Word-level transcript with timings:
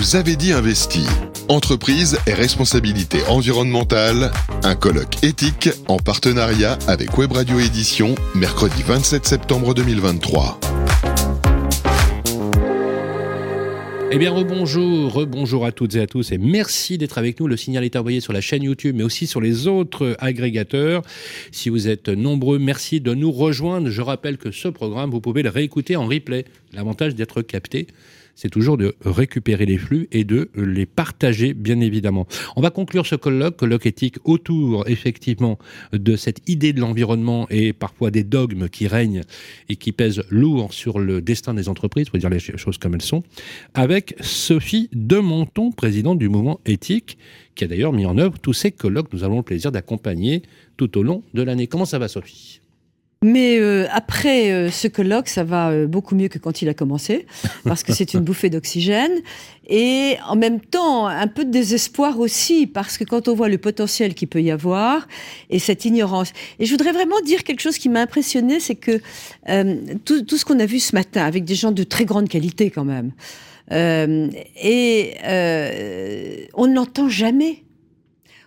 vous 0.00 0.16
avez 0.16 0.34
dit 0.34 0.54
investi. 0.54 1.04
Entreprise 1.50 2.16
et 2.26 2.32
responsabilité 2.32 3.18
environnementale, 3.28 4.32
un 4.62 4.74
colloque 4.74 5.22
éthique 5.22 5.68
en 5.88 5.98
partenariat 5.98 6.78
avec 6.88 7.18
Web 7.18 7.32
Radio 7.32 7.58
Édition, 7.58 8.14
mercredi 8.34 8.82
27 8.82 9.26
septembre 9.26 9.74
2023. 9.74 10.58
Eh 14.10 14.16
bien, 14.16 14.30
rebonjour, 14.30 15.12
rebonjour 15.12 15.66
à 15.66 15.70
toutes 15.70 15.94
et 15.96 16.00
à 16.00 16.06
tous 16.06 16.32
et 16.32 16.38
merci 16.38 16.96
d'être 16.96 17.18
avec 17.18 17.38
nous. 17.38 17.46
Le 17.46 17.58
signal 17.58 17.84
est 17.84 17.94
envoyé 17.94 18.20
sur 18.20 18.32
la 18.32 18.40
chaîne 18.40 18.62
YouTube, 18.62 18.96
mais 18.96 19.04
aussi 19.04 19.26
sur 19.26 19.42
les 19.42 19.66
autres 19.66 20.16
agrégateurs. 20.18 21.02
Si 21.52 21.68
vous 21.68 21.88
êtes 21.88 22.08
nombreux, 22.08 22.58
merci 22.58 23.02
de 23.02 23.12
nous 23.12 23.30
rejoindre. 23.30 23.90
Je 23.90 24.00
rappelle 24.00 24.38
que 24.38 24.50
ce 24.50 24.68
programme, 24.68 25.10
vous 25.10 25.20
pouvez 25.20 25.42
le 25.42 25.50
réécouter 25.50 25.96
en 25.96 26.06
replay. 26.06 26.46
L'avantage 26.72 27.14
d'être 27.14 27.42
capté 27.42 27.86
c'est 28.40 28.48
toujours 28.48 28.78
de 28.78 28.94
récupérer 29.04 29.66
les 29.66 29.76
flux 29.76 30.08
et 30.12 30.24
de 30.24 30.48
les 30.54 30.86
partager, 30.86 31.52
bien 31.52 31.78
évidemment. 31.80 32.26
On 32.56 32.62
va 32.62 32.70
conclure 32.70 33.04
ce 33.04 33.14
colloque, 33.14 33.58
colloque 33.58 33.84
éthique, 33.84 34.16
autour, 34.24 34.88
effectivement, 34.88 35.58
de 35.92 36.16
cette 36.16 36.48
idée 36.48 36.72
de 36.72 36.80
l'environnement 36.80 37.46
et 37.50 37.74
parfois 37.74 38.10
des 38.10 38.24
dogmes 38.24 38.70
qui 38.70 38.86
règnent 38.86 39.24
et 39.68 39.76
qui 39.76 39.92
pèsent 39.92 40.22
lourd 40.30 40.72
sur 40.72 41.00
le 41.00 41.20
destin 41.20 41.52
des 41.52 41.68
entreprises, 41.68 42.08
pour 42.08 42.18
dire 42.18 42.30
les 42.30 42.38
choses 42.38 42.78
comme 42.78 42.94
elles 42.94 43.02
sont, 43.02 43.24
avec 43.74 44.14
Sophie 44.20 44.88
Demonton, 44.94 45.70
présidente 45.70 46.18
du 46.18 46.30
mouvement 46.30 46.60
éthique, 46.64 47.18
qui 47.54 47.64
a 47.64 47.66
d'ailleurs 47.66 47.92
mis 47.92 48.06
en 48.06 48.16
œuvre 48.16 48.38
tous 48.38 48.54
ces 48.54 48.72
colloques. 48.72 49.12
Nous 49.12 49.22
avons 49.22 49.36
le 49.36 49.42
plaisir 49.42 49.70
d'accompagner 49.70 50.40
tout 50.78 50.96
au 50.96 51.02
long 51.02 51.24
de 51.34 51.42
l'année. 51.42 51.66
Comment 51.66 51.84
ça 51.84 51.98
va, 51.98 52.08
Sophie? 52.08 52.62
Mais 53.22 53.58
euh, 53.58 53.86
après 53.92 54.50
euh, 54.50 54.70
ce 54.70 54.88
colloque, 54.88 55.28
ça 55.28 55.44
va 55.44 55.68
euh, 55.68 55.86
beaucoup 55.86 56.14
mieux 56.14 56.28
que 56.28 56.38
quand 56.38 56.62
il 56.62 56.70
a 56.70 56.74
commencé, 56.74 57.26
parce 57.64 57.82
que 57.82 57.92
c'est 57.92 58.14
une 58.14 58.20
bouffée 58.24 58.48
d'oxygène. 58.48 59.12
Et 59.68 60.16
en 60.26 60.36
même 60.36 60.58
temps, 60.58 61.06
un 61.06 61.26
peu 61.26 61.44
de 61.44 61.50
désespoir 61.50 62.18
aussi, 62.18 62.66
parce 62.66 62.96
que 62.96 63.04
quand 63.04 63.28
on 63.28 63.34
voit 63.34 63.50
le 63.50 63.58
potentiel 63.58 64.14
qu'il 64.14 64.28
peut 64.28 64.40
y 64.40 64.50
avoir 64.50 65.06
et 65.50 65.58
cette 65.58 65.84
ignorance. 65.84 66.32
Et 66.58 66.64
je 66.64 66.70
voudrais 66.70 66.92
vraiment 66.92 67.20
dire 67.20 67.44
quelque 67.44 67.60
chose 67.60 67.76
qui 67.76 67.90
m'a 67.90 68.00
impressionné, 68.00 68.58
c'est 68.58 68.74
que 68.74 69.00
tout, 70.06 70.22
tout, 70.22 70.38
ce 70.38 70.44
qu'on 70.46 70.58
a 70.58 70.66
vu 70.66 70.80
ce 70.80 70.94
matin, 70.96 71.24
avec 71.24 71.44
des 71.44 71.54
gens 71.54 71.72
de 71.72 71.84
très 71.84 72.06
grande 72.06 72.28
qualité 72.28 72.70
quand 72.70 72.84
même, 72.84 73.12
et 73.70 75.14
on 76.54 76.66
ne 76.66 76.74
l'entend 76.74 77.08
jamais 77.08 77.64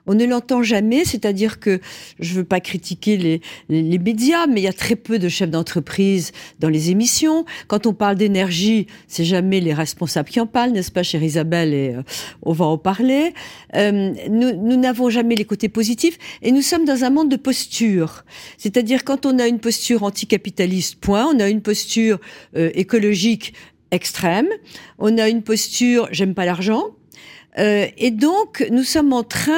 on 0.07 0.13
ne 0.15 0.25
l'entend 0.25 0.63
jamais, 0.63 1.05
c'est-à-dire 1.05 1.59
que 1.59 1.79
je 2.19 2.33
veux 2.33 2.43
pas 2.43 2.59
critiquer 2.59 3.17
les, 3.17 3.41
les, 3.69 3.99
médias, 3.99 4.47
mais 4.47 4.61
il 4.61 4.63
y 4.63 4.67
a 4.67 4.73
très 4.73 4.95
peu 4.95 5.19
de 5.19 5.29
chefs 5.29 5.49
d'entreprise 5.49 6.31
dans 6.59 6.69
les 6.69 6.91
émissions. 6.91 7.45
Quand 7.67 7.85
on 7.85 7.93
parle 7.93 8.15
d'énergie, 8.15 8.87
c'est 9.07 9.25
jamais 9.25 9.59
les 9.59 9.73
responsables 9.73 10.29
qui 10.29 10.39
en 10.39 10.47
parlent, 10.47 10.71
n'est-ce 10.71 10.91
pas, 10.91 11.03
chère 11.03 11.23
Isabelle 11.23 11.73
Et 11.73 11.89
euh, 11.95 12.01
on 12.41 12.51
va 12.53 12.65
en 12.65 12.77
parler. 12.77 13.33
Euh, 13.75 14.13
nous 14.29 14.77
n'avons 14.77 15.09
jamais 15.09 15.35
les 15.35 15.45
côtés 15.45 15.69
positifs, 15.69 16.17
et 16.41 16.51
nous 16.51 16.61
sommes 16.61 16.85
dans 16.85 17.03
un 17.03 17.09
monde 17.09 17.29
de 17.29 17.37
posture. 17.37 18.25
C'est-à-dire 18.57 19.03
quand 19.03 19.25
on 19.25 19.39
a 19.39 19.47
une 19.47 19.59
posture 19.59 20.03
anticapitaliste, 20.03 20.95
point, 20.95 21.25
on 21.33 21.39
a 21.39 21.49
une 21.49 21.61
posture 21.61 22.19
euh, 22.55 22.71
écologique 22.75 23.53
extrême, 23.91 24.47
on 24.97 25.17
a 25.17 25.29
une 25.29 25.43
posture 25.43 26.07
j'aime 26.11 26.33
pas 26.33 26.45
l'argent, 26.45 26.95
euh, 27.59 27.87
et 27.97 28.11
donc, 28.11 28.65
nous 28.71 28.83
sommes 28.83 29.13
en 29.13 29.23
train 29.23 29.51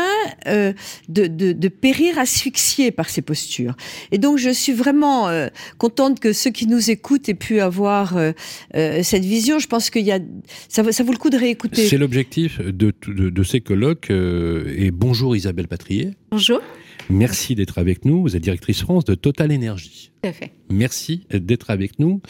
euh, 0.47 0.73
de, 1.09 1.27
de, 1.27 1.53
de, 1.53 1.67
périr 1.67 2.17
asphyxiés 2.17 2.91
par 2.91 3.09
ces 3.09 3.21
postures. 3.21 3.75
Et 4.11 4.17
donc, 4.17 4.37
je 4.37 4.49
suis 4.49 4.73
vraiment 4.73 5.27
euh, 5.27 5.47
contente 5.77 6.19
que 6.19 6.33
ceux 6.33 6.51
qui 6.51 6.67
nous 6.67 6.89
écoutent 6.89 7.29
aient 7.29 7.33
pu 7.33 7.59
avoir 7.59 8.17
euh, 8.17 8.31
euh, 8.75 9.01
cette 9.03 9.25
vision. 9.25 9.59
Je 9.59 9.67
pense 9.67 9.89
qu'il 9.89 10.05
y 10.05 10.11
a, 10.11 10.19
ça, 10.67 10.89
ça, 10.91 11.03
vaut 11.03 11.11
le 11.11 11.17
coup 11.17 11.29
de 11.29 11.37
réécouter. 11.37 11.85
C'est 11.87 11.97
l'objectif 11.97 12.59
de, 12.59 12.93
de, 13.07 13.29
de, 13.29 13.43
ces 13.43 13.61
colloques. 13.61 14.09
et 14.09 14.91
bonjour 14.91 15.35
Isabelle 15.35 15.67
Patrier. 15.67 16.11
Bonjour. 16.31 16.61
Merci 17.09 17.53
d'être 17.55 17.77
avec 17.77 18.03
nous. 18.03 18.21
Vous 18.23 18.35
êtes 18.35 18.41
directrice 18.41 18.81
France 18.81 19.05
de 19.05 19.13
Total 19.13 19.51
Énergie. 19.51 20.11
Tout 20.23 20.29
à 20.29 20.33
fait. 20.33 20.51
Merci 20.71 21.27
d'être 21.31 21.69
avec 21.69 21.99
nous. 21.99 22.21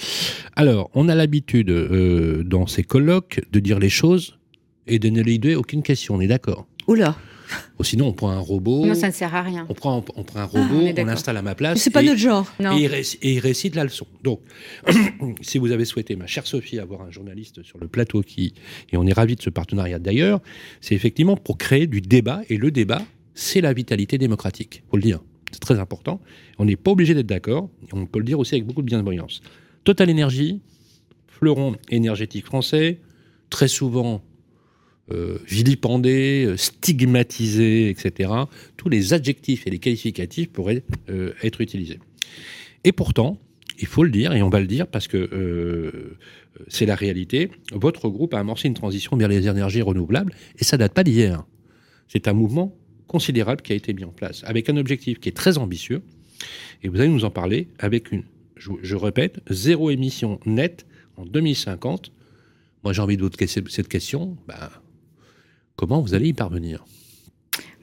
Alors, 0.55 0.91
on 0.93 1.07
a 1.07 1.15
l'habitude 1.15 1.71
dans 2.45 2.67
ces 2.67 2.83
colloques 2.83 3.41
de 3.51 3.59
dire 3.59 3.79
les 3.79 3.89
choses 3.89 4.37
et 4.87 4.99
de 4.99 5.09
ne 5.09 5.21
lui 5.21 5.55
aucune 5.55 5.83
question, 5.83 6.15
on 6.15 6.21
est 6.21 6.27
d'accord 6.27 6.67
Oula 6.87 7.15
Ou 7.79 7.83
sinon, 7.83 8.07
on 8.07 8.13
prend 8.13 8.29
un 8.29 8.39
robot. 8.39 8.85
Non, 8.85 8.93
ça 8.93 9.07
ne 9.07 9.11
sert 9.11 9.33
à 9.33 9.41
rien. 9.41 9.65
On 9.69 9.73
prend, 9.73 10.03
on 10.15 10.23
prend 10.23 10.39
un 10.39 10.45
robot, 10.45 10.85
ah, 10.87 10.93
on 10.97 11.05
l'installe 11.05 11.37
à 11.37 11.41
ma 11.41 11.55
place. 11.55 11.79
C'est 11.79 11.89
pas 11.89 12.03
notre 12.03 12.19
genre. 12.19 12.51
Et, 12.59 12.83
il 12.83 12.87
récite, 12.87 13.19
et, 13.23 13.33
il 13.33 13.39
récite, 13.39 13.75
la 13.75 13.83
leçon. 13.83 14.05
Donc, 14.23 14.41
si 15.41 15.57
vous 15.57 15.71
avez 15.71 15.85
souhaité, 15.85 16.15
ma 16.15 16.27
chère 16.27 16.45
Sophie, 16.45 16.79
avoir 16.79 17.01
un 17.01 17.09
journaliste 17.09 17.63
sur 17.63 17.79
le 17.79 17.87
plateau 17.87 18.21
qui, 18.21 18.53
et 18.91 18.97
on 18.97 19.05
est 19.07 19.13
ravi 19.13 19.35
de 19.35 19.41
ce 19.41 19.49
partenariat 19.49 19.97
d'ailleurs, 19.99 20.41
c'est 20.81 20.95
effectivement 20.95 21.37
pour 21.37 21.57
créer 21.57 21.87
du 21.87 22.01
débat. 22.01 22.41
Et 22.49 22.57
le 22.57 22.69
débat, 22.69 23.01
c'est 23.33 23.61
la 23.61 23.73
vitalité 23.73 24.17
démocratique. 24.17 24.83
Faut 24.91 24.97
le 24.97 25.03
dire. 25.03 25.19
C'est 25.51 25.59
très 25.59 25.79
important. 25.79 26.21
On 26.59 26.65
n'est 26.65 26.75
pas 26.75 26.91
obligé 26.91 27.13
d'être 27.13 27.27
d'accord. 27.27 27.69
On 27.93 28.05
peut 28.05 28.19
le 28.19 28.25
dire 28.25 28.39
aussi 28.39 28.55
avec 28.55 28.65
beaucoup 28.65 28.81
de 28.81 28.87
bienveillance. 28.87 29.41
Total 29.83 30.09
Énergie, 30.09 30.61
fleuron 31.27 31.75
énergétique 31.89 32.45
français, 32.45 32.99
très 33.49 33.67
souvent 33.67 34.21
euh, 35.11 35.37
vilipendé, 35.47 36.45
euh, 36.47 36.57
stigmatisé, 36.57 37.89
etc. 37.89 38.31
Tous 38.75 38.89
les 38.89 39.13
adjectifs 39.13 39.67
et 39.67 39.69
les 39.69 39.77
qualificatifs 39.77 40.49
pourraient 40.49 40.81
euh, 41.09 41.31
être 41.43 41.61
utilisés. 41.61 41.99
Et 42.83 42.91
pourtant, 42.91 43.39
il 43.77 43.85
faut 43.85 44.03
le 44.03 44.09
dire, 44.09 44.33
et 44.33 44.41
on 44.41 44.49
va 44.49 44.59
le 44.59 44.65
dire 44.65 44.87
parce 44.87 45.07
que 45.07 46.17
c'est 46.69 46.87
la 46.87 46.95
réalité, 46.95 47.51
votre 47.71 48.09
groupe 48.09 48.33
a 48.33 48.39
amorcé 48.39 48.67
une 48.67 48.73
transition 48.73 49.15
vers 49.15 49.27
les 49.27 49.47
énergies 49.47 49.83
renouvelables, 49.83 50.33
et 50.57 50.63
ça 50.63 50.77
date 50.77 50.93
pas 50.93 51.03
d'hier. 51.03 51.45
C'est 52.07 52.27
un 52.27 52.33
mouvement 52.33 52.75
considérable 53.05 53.61
qui 53.61 53.73
a 53.73 53.75
été 53.75 53.93
mis 53.93 54.05
en 54.05 54.11
place, 54.11 54.43
avec 54.45 54.69
un 54.69 54.77
objectif 54.77 55.19
qui 55.19 55.29
est 55.29 55.33
très 55.33 55.59
ambitieux, 55.59 56.01
et 56.81 56.87
vous 56.87 56.99
allez 56.99 57.09
nous 57.09 57.25
en 57.25 57.31
parler 57.31 57.67
avec 57.77 58.11
une, 58.11 58.23
je, 58.55 58.95
répète, 58.95 59.39
zéro 59.51 59.91
émission 59.91 60.39
nette 60.45 60.87
en 61.17 61.25
2050. 61.25 62.11
Moi, 62.83 62.93
j'ai 62.93 63.01
envie 63.01 63.17
de 63.17 63.23
vous 63.23 63.29
cette 63.67 63.87
question. 63.87 64.37
Ben, 64.47 64.55
Comment 65.75 66.01
vous 66.01 66.13
allez 66.13 66.29
y 66.29 66.33
parvenir? 66.33 66.85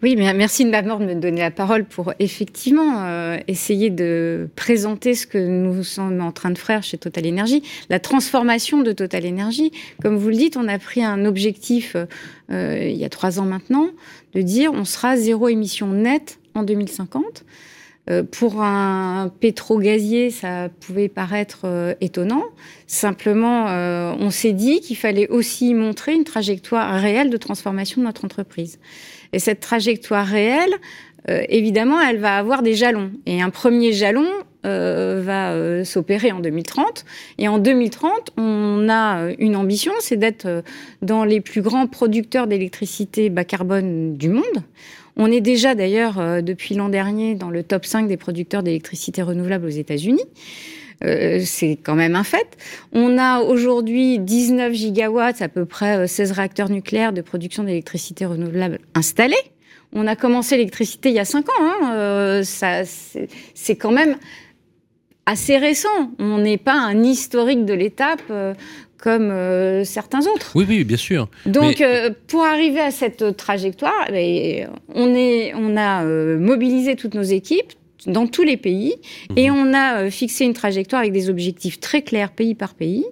Oui, 0.03 0.17
mais 0.17 0.35
merci 0.35 0.65
de 0.65 0.71
me 0.71 1.15
donner 1.15 1.43
la 1.43 1.53
parole 1.53 1.85
pour 1.85 2.13
effectivement 2.19 3.05
euh, 3.05 3.39
essayer 3.47 3.89
de 3.89 4.49
présenter 4.57 5.15
ce 5.15 5.29
que 5.29 5.39
nous 5.39 5.85
sommes 5.85 6.21
en 6.21 6.33
train 6.33 6.51
de 6.51 6.59
faire 6.59 6.83
chez 6.83 6.99
Total 6.99 7.25
Energy, 7.25 7.63
la 7.89 8.01
transformation 8.01 8.83
de 8.83 8.91
Total 8.91 9.25
Energy. 9.25 9.71
Comme 10.03 10.17
vous 10.17 10.31
le 10.31 10.35
dites, 10.35 10.57
on 10.57 10.67
a 10.67 10.77
pris 10.81 11.05
un 11.05 11.25
objectif 11.25 11.97
euh, 12.51 12.89
il 12.91 12.97
y 12.97 13.05
a 13.05 13.09
trois 13.09 13.39
ans 13.39 13.45
maintenant 13.45 13.91
de 14.35 14.43
dire 14.43 14.73
on 14.73 14.85
sera 14.85 15.17
zéro 15.17 15.49
émission 15.49 15.87
nette 15.87 16.41
en 16.57 16.65
2050. 16.65 17.45
Euh, 18.11 18.25
pour 18.25 18.63
un 18.63 19.31
pétro-gazier, 19.41 20.31
ça 20.31 20.69
pouvait 20.81 21.09
paraître 21.09 21.61
euh, 21.65 21.95
étonnant. 22.01 22.43
Simplement, 22.89 23.69
euh, 23.69 24.13
on 24.19 24.31
s'est 24.31 24.53
dit 24.53 24.81
qu'il 24.81 24.97
fallait 24.97 25.29
aussi 25.29 25.73
montrer 25.75 26.13
une 26.15 26.25
trajectoire 26.25 27.01
réelle 27.01 27.31
de 27.31 27.37
transformation 27.37 28.01
de 28.01 28.07
notre 28.07 28.25
entreprise. 28.25 28.81
Et 29.33 29.39
cette 29.39 29.61
trajectoire 29.61 30.27
réelle, 30.27 30.75
évidemment, 31.49 32.01
elle 32.01 32.19
va 32.19 32.37
avoir 32.37 32.63
des 32.63 32.75
jalons. 32.75 33.13
Et 33.25 33.41
un 33.41 33.49
premier 33.49 33.93
jalon 33.93 34.27
va 34.63 35.85
s'opérer 35.85 36.33
en 36.33 36.41
2030. 36.41 37.07
Et 37.39 37.49
en 37.49 37.59
2030, 37.59 38.33
on 38.37 38.89
a 38.91 39.31
une 39.39 39.57
ambition, 39.57 39.93
c'est 40.01 40.19
d'être 40.19 40.63
dans 41.01 41.25
les 41.25 41.41
plus 41.41 41.63
grands 41.63 41.87
producteurs 41.87 42.47
d'électricité 42.47 43.31
bas 43.31 43.45
carbone 43.45 44.19
du 44.19 44.29
monde. 44.29 44.65
On 45.17 45.31
est 45.31 45.41
déjà 45.41 45.75
d'ailleurs 45.75 46.19
euh, 46.19 46.41
depuis 46.41 46.75
l'an 46.75 46.89
dernier 46.89 47.35
dans 47.35 47.51
le 47.51 47.63
top 47.63 47.85
5 47.85 48.09
des 48.09 48.17
producteurs 48.17 48.63
d'électricité 48.63 49.23
renouvelable 49.23 49.67
aux 49.67 49.71
États-Unis. 49.71 50.25
Euh, 51.05 51.41
c'est 51.45 51.79
quand 51.83 51.95
même 51.95 52.15
un 52.15 52.25
fait. 52.25 52.57
On 52.93 53.19
a 53.19 53.41
aujourd'hui 53.41 54.19
19 54.19 54.73
gigawatts, 54.73 55.43
à 55.43 55.49
peu 55.49 55.65
près 55.65 56.07
16 56.07 56.31
euh, 56.31 56.35
réacteurs 56.35 56.71
nucléaires 56.71 57.13
de 57.13 57.21
production 57.21 57.65
d'électricité 57.65 58.25
renouvelable 58.25 58.79
installés. 58.95 59.35
On 59.93 60.07
a 60.07 60.17
commencé 60.17 60.57
l'électricité 60.57 61.11
il 61.11 61.17
y 61.17 61.19
a 61.19 61.25
5 61.25 61.49
ans. 61.51 61.53
Hein. 61.61 62.43
ça, 62.45 62.83
c'est 62.85 63.77
quand 63.77 63.91
même 63.91 64.17
assez 65.27 65.59
récent. 65.59 66.13
On 66.19 66.39
n'est 66.39 66.57
pas 66.57 66.75
un 66.75 67.03
historique 67.03 67.67
de 67.67 67.75
l'étape 67.75 68.23
comme 69.03 69.33
euh, 69.33 69.83
certains 69.83 70.21
autres. 70.29 70.53
Oui, 70.55 70.65
oui, 70.69 70.85
bien 70.85 70.97
sûr. 70.97 71.29
Donc, 71.45 71.81
euh, 71.81 72.11
pour 72.29 72.45
arriver 72.45 72.79
à 72.79 72.93
cette 72.93 73.37
trajectoire, 73.37 74.07
eh 74.15 74.65
on, 74.95 75.13
est, 75.13 75.53
on 75.57 75.77
a 75.77 76.05
euh, 76.05 76.39
mobilisé 76.39 76.95
toutes 76.95 77.15
nos 77.15 77.23
équipes 77.23 77.73
dans 78.07 78.29
tous 78.29 78.45
les 78.45 78.57
pays 78.57 78.95
mhm. 79.31 79.39
et 79.39 79.51
on 79.51 79.75
a 79.75 80.09
fixé 80.09 80.45
une 80.45 80.55
trajectoire 80.55 81.01
avec 81.01 81.13
des 81.13 81.31
objectifs 81.31 81.81
très 81.81 82.03
clairs 82.03 82.31
pays 82.31 82.55
par 82.55 82.75
pays 82.75 83.05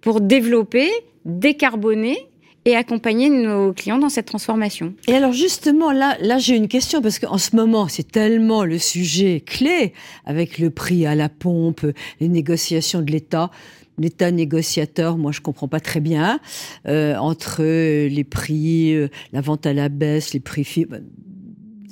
pour 0.00 0.20
développer, 0.20 0.88
décarboner 1.24 2.18
et 2.64 2.76
accompagner 2.76 3.28
nos 3.28 3.72
clients 3.72 3.98
dans 3.98 4.08
cette 4.08 4.26
transformation. 4.26 4.94
Et 5.08 5.14
alors 5.14 5.32
justement, 5.32 5.90
là, 5.90 6.16
là 6.20 6.38
j'ai 6.38 6.56
une 6.56 6.68
question, 6.68 7.02
parce 7.02 7.18
qu'en 7.18 7.38
ce 7.38 7.56
moment, 7.56 7.88
c'est 7.88 8.10
tellement 8.10 8.64
le 8.64 8.78
sujet 8.78 9.42
clé, 9.44 9.92
avec 10.24 10.58
le 10.58 10.70
prix 10.70 11.04
à 11.06 11.16
la 11.16 11.28
pompe, 11.28 11.84
les 12.20 12.28
négociations 12.28 13.02
de 13.02 13.10
l'État. 13.10 13.50
l'État 13.98 14.30
négociateur, 14.30 15.18
moi 15.18 15.32
je 15.32 15.40
comprends 15.40 15.68
pas 15.68 15.80
très 15.80 16.00
bien, 16.00 16.40
euh, 16.86 17.16
entre 17.16 17.62
les 17.62 18.24
prix, 18.24 18.94
euh, 18.94 19.08
la 19.32 19.40
vente 19.40 19.66
à 19.66 19.72
la 19.72 19.88
baisse, 19.88 20.34
les 20.34 20.40
prix... 20.40 20.86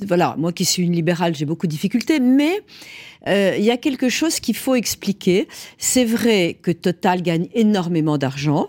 Voilà, 0.06 0.34
moi 0.38 0.50
qui 0.50 0.64
suis 0.64 0.82
une 0.82 0.94
libérale, 0.94 1.34
j'ai 1.34 1.44
beaucoup 1.44 1.66
de 1.66 1.72
difficultés, 1.72 2.20
mais 2.20 2.62
euh, 3.28 3.54
il 3.58 3.64
y 3.64 3.70
a 3.70 3.76
quelque 3.76 4.08
chose 4.08 4.40
qu'il 4.40 4.56
faut 4.56 4.74
expliquer. 4.74 5.48
C'est 5.78 6.04
vrai 6.04 6.56
que 6.60 6.70
Total 6.70 7.22
gagne 7.22 7.48
énormément 7.54 8.18
d'argent 8.18 8.68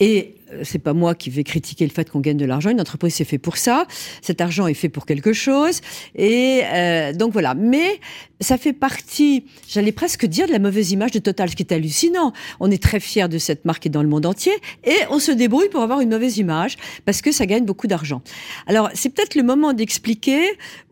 et 0.00 0.36
euh, 0.52 0.62
c'est 0.64 0.78
pas 0.78 0.92
moi 0.92 1.14
qui 1.14 1.30
vais 1.30 1.44
critiquer 1.44 1.86
le 1.86 1.92
fait 1.92 2.10
qu'on 2.10 2.20
gagne 2.20 2.36
de 2.36 2.44
l'argent. 2.44 2.70
Une 2.70 2.80
entreprise 2.80 3.14
c'est 3.14 3.24
fait 3.24 3.38
pour 3.38 3.56
ça. 3.56 3.86
Cet 4.20 4.40
argent 4.40 4.66
est 4.66 4.74
fait 4.74 4.88
pour 4.88 5.06
quelque 5.06 5.32
chose. 5.32 5.80
Et 6.14 6.62
euh, 6.64 7.12
donc 7.12 7.32
voilà. 7.32 7.54
Mais 7.54 8.00
ça 8.40 8.58
fait 8.58 8.72
partie, 8.72 9.44
j'allais 9.68 9.92
presque 9.92 10.26
dire, 10.26 10.46
de 10.46 10.52
la 10.52 10.58
mauvaise 10.58 10.90
image 10.90 11.12
de 11.12 11.20
Total, 11.20 11.48
ce 11.48 11.56
qui 11.56 11.62
est 11.62 11.72
hallucinant. 11.72 12.32
On 12.60 12.70
est 12.70 12.82
très 12.82 13.00
fiers 13.00 13.28
de 13.28 13.38
cette 13.38 13.64
marque 13.64 13.86
et 13.86 13.88
dans 13.88 14.02
le 14.02 14.08
monde 14.08 14.26
entier, 14.26 14.52
et 14.84 14.96
on 15.10 15.20
se 15.20 15.30
débrouille 15.30 15.68
pour 15.68 15.82
avoir 15.82 16.00
une 16.00 16.10
mauvaise 16.10 16.38
image 16.38 16.76
parce 17.04 17.22
que 17.22 17.30
ça 17.30 17.46
gagne 17.46 17.64
beaucoup 17.64 17.86
d'argent. 17.86 18.22
Alors 18.66 18.90
c'est 18.94 19.10
peut-être 19.10 19.36
le 19.36 19.42
moment 19.42 19.72
d'expliquer 19.72 20.42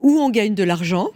où 0.00 0.20
on 0.20 0.30
gagne 0.30 0.54
de 0.54 0.62
l'argent 0.62 1.08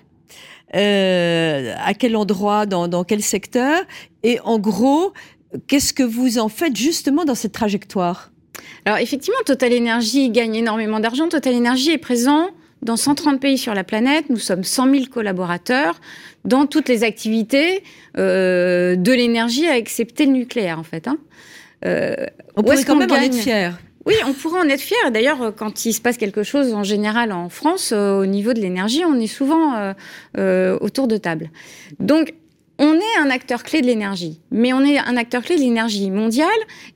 euh, 0.74 1.74
à 1.84 1.94
quel 1.94 2.16
endroit, 2.16 2.66
dans, 2.66 2.88
dans 2.88 3.04
quel 3.04 3.22
secteur, 3.22 3.82
et 4.22 4.40
en 4.40 4.58
gros, 4.58 5.12
qu'est-ce 5.66 5.92
que 5.92 6.02
vous 6.02 6.38
en 6.38 6.48
faites 6.48 6.76
justement 6.76 7.24
dans 7.24 7.34
cette 7.34 7.52
trajectoire? 7.52 8.30
Alors 8.84 8.98
effectivement, 8.98 9.38
Total 9.46 9.72
Energy 9.76 10.30
gagne 10.30 10.54
énormément 10.56 11.00
d'argent. 11.00 11.28
Total 11.28 11.54
Energy 11.54 11.90
est 11.90 11.98
présent 11.98 12.48
dans 12.82 12.96
130 12.96 13.40
pays 13.40 13.58
sur 13.58 13.74
la 13.74 13.82
planète. 13.84 14.26
Nous 14.28 14.38
sommes 14.38 14.64
100 14.64 14.90
000 14.90 15.04
collaborateurs 15.10 16.00
dans 16.44 16.66
toutes 16.66 16.88
les 16.88 17.02
activités 17.02 17.82
euh, 18.18 18.96
de 18.96 19.12
l'énergie, 19.12 19.66
à 19.66 19.78
excepter 19.78 20.26
le 20.26 20.32
nucléaire, 20.32 20.78
en 20.78 20.82
fait. 20.82 21.08
Hein. 21.08 21.18
Euh, 21.86 22.14
On 22.56 22.62
pourrait 22.62 22.84
quand 22.84 22.96
même 22.96 23.10
en 23.10 23.16
être 23.16 23.34
fier. 23.34 23.78
Oui, 24.06 24.14
on 24.26 24.34
pourrait 24.34 24.60
en 24.60 24.68
être 24.68 24.80
fier. 24.80 25.10
D'ailleurs, 25.10 25.54
quand 25.56 25.86
il 25.86 25.94
se 25.94 26.00
passe 26.00 26.18
quelque 26.18 26.42
chose 26.42 26.74
en 26.74 26.82
général 26.82 27.32
en 27.32 27.48
France, 27.48 27.92
euh, 27.92 28.20
au 28.20 28.26
niveau 28.26 28.52
de 28.52 28.60
l'énergie, 28.60 29.02
on 29.04 29.18
est 29.18 29.26
souvent 29.26 29.74
euh, 29.76 29.92
euh, 30.36 30.78
autour 30.80 31.08
de 31.08 31.16
table. 31.16 31.50
Donc, 32.00 32.34
on 32.78 32.94
est 32.94 33.20
un 33.20 33.30
acteur 33.30 33.62
clé 33.62 33.80
de 33.80 33.86
l'énergie, 33.86 34.40
mais 34.50 34.72
on 34.72 34.80
est 34.80 34.98
un 34.98 35.16
acteur 35.16 35.42
clé 35.42 35.54
de 35.56 35.60
l'énergie 35.60 36.10
mondiale 36.10 36.48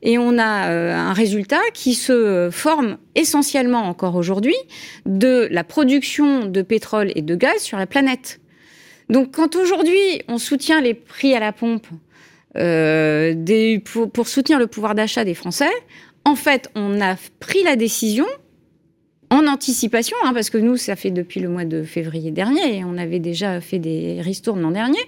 et 0.02 0.18
on 0.18 0.36
a 0.36 0.42
un 0.42 1.12
résultat 1.12 1.60
qui 1.72 1.94
se 1.94 2.48
forme 2.50 2.98
essentiellement 3.14 3.84
encore 3.84 4.16
aujourd'hui 4.16 4.56
de 5.06 5.46
la 5.52 5.62
production 5.62 6.46
de 6.46 6.62
pétrole 6.62 7.12
et 7.14 7.22
de 7.22 7.36
gaz 7.36 7.58
sur 7.62 7.78
la 7.78 7.86
planète. 7.86 8.40
Donc 9.08 9.36
quand 9.36 9.54
aujourd'hui 9.54 10.20
on 10.26 10.38
soutient 10.38 10.80
les 10.80 10.94
prix 10.94 11.36
à 11.36 11.38
la 11.38 11.52
pompe 11.52 11.86
pour, 12.54 14.10
pour 14.10 14.26
soutenir 14.26 14.58
le 14.58 14.66
pouvoir 14.66 14.96
d'achat 14.96 15.24
des 15.24 15.34
Français, 15.34 15.70
en 16.28 16.34
fait, 16.34 16.70
on 16.74 17.00
a 17.00 17.16
pris 17.40 17.62
la 17.62 17.74
décision 17.74 18.26
en 19.30 19.46
anticipation, 19.46 20.16
hein, 20.24 20.32
parce 20.34 20.50
que 20.50 20.58
nous, 20.58 20.76
ça 20.76 20.94
fait 20.94 21.10
depuis 21.10 21.40
le 21.40 21.48
mois 21.48 21.64
de 21.64 21.82
février 21.82 22.30
dernier, 22.30 22.78
et 22.78 22.84
on 22.84 22.98
avait 22.98 23.18
déjà 23.18 23.62
fait 23.62 23.78
des 23.78 24.20
ristournes 24.20 24.60
l'an 24.60 24.70
dernier, 24.70 25.00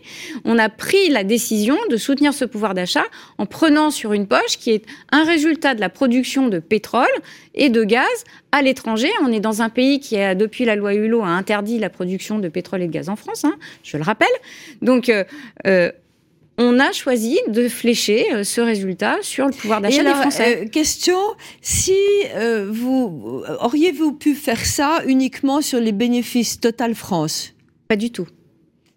on 0.47 0.59
a 0.59 0.71
pris 0.71 1.11
la 1.11 1.23
décision 1.25 1.77
de 1.91 1.97
soutenir 1.99 2.33
ce 2.33 2.47
pouvoir 2.47 2.73
d'achat 2.73 3.05
en 3.37 3.45
prenant 3.45 3.91
sur 3.91 4.15
une 4.15 4.27
poche 4.27 4.57
qui 4.59 4.71
est 4.71 4.85
un 5.13 5.25
résultat 5.25 5.75
de 5.75 5.81
la 5.81 5.91
production 5.91 6.49
de 6.49 6.59
pétrole 6.59 7.07
et 7.55 7.69
de 7.69 7.85
gaz 7.85 8.25
à 8.53 8.63
l'étranger. 8.63 9.11
On 9.23 9.31
est 9.31 9.41
dans 9.41 9.61
un 9.61 9.69
pays 9.69 10.01
qui, 10.01 10.17
depuis 10.17 10.65
la 10.65 10.75
loi 10.75 10.95
Hulot, 10.95 11.23
a 11.23 11.29
interdit 11.29 11.79
la 11.79 11.91
production 11.91 12.39
de 12.39 12.49
pétrole 12.49 12.83
et 12.83 12.87
de 12.87 12.93
gaz 12.93 13.11
en 13.11 13.17
France, 13.17 13.45
hein, 13.45 13.57
je 13.83 13.99
le 13.99 14.03
rappelle. 14.03 14.29
Donc, 14.81 15.11
euh, 15.11 15.25
euh, 15.67 15.93
on 16.61 16.79
a 16.79 16.93
choisi 16.93 17.41
de 17.49 17.69
flécher 17.69 18.33
euh, 18.33 18.45
ce 18.45 18.61
résultat 18.61 19.17
sur 19.23 19.47
le 19.47 19.53
pouvoir 19.53 19.81
d'achat 19.81 20.05
des 20.05 20.11
Français. 20.11 20.63
Euh, 20.63 20.69
question, 20.69 21.19
si 21.63 21.97
euh, 22.35 22.69
vous 22.71 23.43
auriez-vous 23.61 24.13
pu 24.13 24.35
faire 24.35 24.65
ça 24.65 25.03
uniquement 25.07 25.63
sur 25.63 25.81
les 25.81 25.93
bénéfices 25.93 26.61
Total 26.61 26.95
France? 26.95 27.55
Pas 27.89 27.97
du 27.97 28.13
tout. 28.13 28.27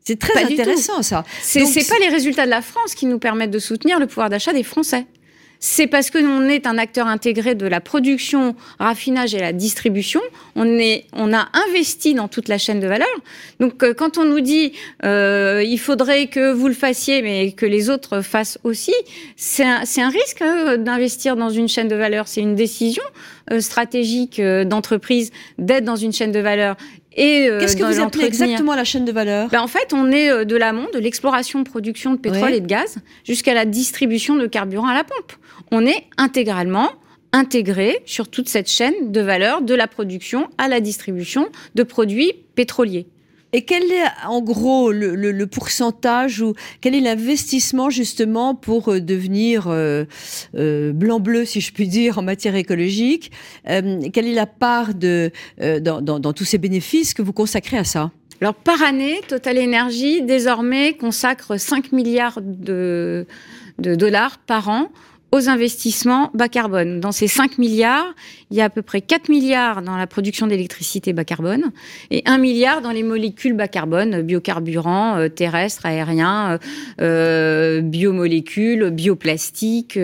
C'est 0.03 0.19
très 0.19 0.43
intéressant 0.43 1.01
ça. 1.01 1.23
C'est 1.41 1.87
pas 1.87 1.97
les 2.01 2.09
résultats 2.09 2.43
de 2.45 2.49
la 2.49 2.61
France 2.61 2.93
qui 2.93 3.05
nous 3.05 3.19
permettent 3.19 3.51
de 3.51 3.59
soutenir 3.59 3.97
le 3.99 4.07
pouvoir 4.07 4.29
d'achat 4.29 4.51
des 4.51 4.63
Français 4.63 5.05
c'est 5.65 5.87
parce 5.87 6.09
que 6.09 6.17
l'on 6.17 6.49
est 6.49 6.67
un 6.67 6.77
acteur 6.77 7.07
intégré 7.07 7.55
de 7.55 7.65
la 7.65 7.79
production, 7.79 8.53
raffinage 8.79 9.33
et 9.33 9.39
la 9.39 9.53
distribution. 9.53 10.19
On, 10.57 10.65
est, 10.65 11.05
on 11.13 11.33
a 11.33 11.47
investi 11.69 12.13
dans 12.13 12.27
toute 12.27 12.49
la 12.49 12.57
chaîne 12.57 12.81
de 12.81 12.87
valeur. 12.87 13.07
Donc, 13.61 13.81
euh, 13.81 13.93
quand 13.93 14.17
on 14.17 14.25
nous 14.25 14.41
dit 14.41 14.73
euh, 15.05 15.63
il 15.65 15.79
faudrait 15.79 16.27
que 16.27 16.51
vous 16.51 16.67
le 16.67 16.73
fassiez, 16.73 17.21
mais 17.21 17.53
que 17.53 17.65
les 17.65 17.89
autres 17.89 18.19
fassent 18.19 18.59
aussi, 18.65 18.93
c'est 19.37 19.63
un, 19.63 19.83
un, 19.99 20.09
risque 20.09 20.41
hein, 20.41 20.75
d'investir 20.77 21.37
dans 21.37 21.49
une 21.49 21.69
chaîne 21.69 21.87
de 21.87 21.95
valeur. 21.95 22.27
C'est 22.27 22.41
une 22.41 22.55
décision 22.55 23.03
euh, 23.51 23.59
stratégique 23.59 24.39
euh, 24.39 24.63
d'entreprise 24.63 25.31
d'être 25.57 25.83
dans 25.83 25.97
une 25.97 26.13
chaîne 26.13 26.31
de 26.31 26.39
valeur 26.39 26.77
et 27.15 27.47
euh, 27.47 27.59
Qu'est-ce 27.59 27.75
que 27.75 27.83
vous 27.83 28.01
appelez 28.01 28.25
exactement 28.25 28.75
la 28.75 28.83
chaîne 28.83 29.05
de 29.05 29.11
valeur 29.11 29.49
ben, 29.49 29.61
En 29.61 29.67
fait, 29.67 29.93
on 29.93 30.11
est 30.11 30.45
de 30.45 30.55
l'amont, 30.55 30.87
de 30.93 30.99
l'exploration, 30.99 31.63
production 31.63 32.13
de 32.13 32.17
pétrole 32.17 32.53
et 32.53 32.59
de 32.59 32.67
gaz, 32.67 32.97
jusqu'à 33.23 33.53
la 33.53 33.65
distribution 33.65 34.35
de 34.35 34.47
carburant 34.47 34.87
à 34.87 34.93
la 34.93 35.03
pompe. 35.03 35.33
On 35.71 35.85
est 35.85 36.05
intégralement 36.17 36.89
intégré 37.33 37.99
sur 38.05 38.29
toute 38.29 38.47
cette 38.47 38.69
chaîne 38.69 39.11
de 39.11 39.19
valeur 39.19 39.61
de 39.61 39.73
la 39.73 39.87
production 39.87 40.47
à 40.57 40.67
la 40.67 40.79
distribution 40.79 41.49
de 41.75 41.83
produits 41.83 42.33
pétroliers. 42.55 43.07
Et 43.55 43.61
quel 43.61 43.83
est 43.91 44.03
en 44.25 44.41
gros 44.41 44.91
le, 44.91 45.45
pourcentage 45.45 46.41
ou 46.41 46.55
quel 46.81 46.95
est 46.95 46.99
l'investissement 46.99 47.91
justement 47.91 48.55
pour 48.55 48.91
euh, 48.91 48.99
devenir 48.99 49.67
euh, 49.67 50.05
euh, 50.55 50.91
blanc-bleu, 50.91 51.45
si 51.45 51.61
je 51.61 51.71
puis 51.71 51.87
dire, 51.87 52.17
en 52.17 52.23
matière 52.23 52.55
écologique? 52.55 53.31
Quelle 53.65 54.27
est 54.27 54.33
la 54.33 54.47
part 54.47 54.95
de, 54.95 55.31
dans, 55.59 56.33
tous 56.33 56.45
ces 56.45 56.57
bénéfices 56.57 57.13
que 57.13 57.21
vous 57.21 57.33
consacrez 57.33 57.77
à 57.77 57.83
ça? 57.83 58.11
Alors 58.41 58.55
par 58.55 58.81
année, 58.81 59.21
Total 59.27 59.57
Energy 59.59 60.23
désormais 60.23 60.93
consacre 60.93 61.57
5 61.57 61.91
milliards 61.91 62.39
de, 62.41 63.27
de 63.77 63.95
dollars 63.95 64.39
par 64.39 64.69
an 64.69 64.89
aux 65.33 65.49
investissements 65.49 66.29
bas 66.35 66.47
carbone. 66.47 66.99
Dans 66.99 67.11
ces 67.11 67.27
5 67.27 67.57
milliards, 67.57 68.13
il 68.51 68.57
y 68.57 68.61
a 68.61 68.65
à 68.65 68.69
peu 68.69 68.83
près 68.83 69.01
4 69.01 69.29
milliards 69.29 69.81
dans 69.81 69.97
la 69.97 70.05
production 70.05 70.45
d'électricité 70.45 71.11
bas 71.11 71.25
carbone 71.25 71.71
et 72.11 72.21
1 72.27 72.37
milliard 72.37 72.81
dans 72.81 72.91
les 72.91 73.01
molécules 73.01 73.53
bas 73.53 73.67
carbone, 73.67 74.21
biocarburants, 74.21 75.17
euh, 75.17 75.29
terrestres, 75.29 75.87
aériens, 75.87 76.51
euh, 76.51 76.57
euh 77.01 77.81
biomolécules, 77.81 78.91
bioplastiques, 78.91 79.99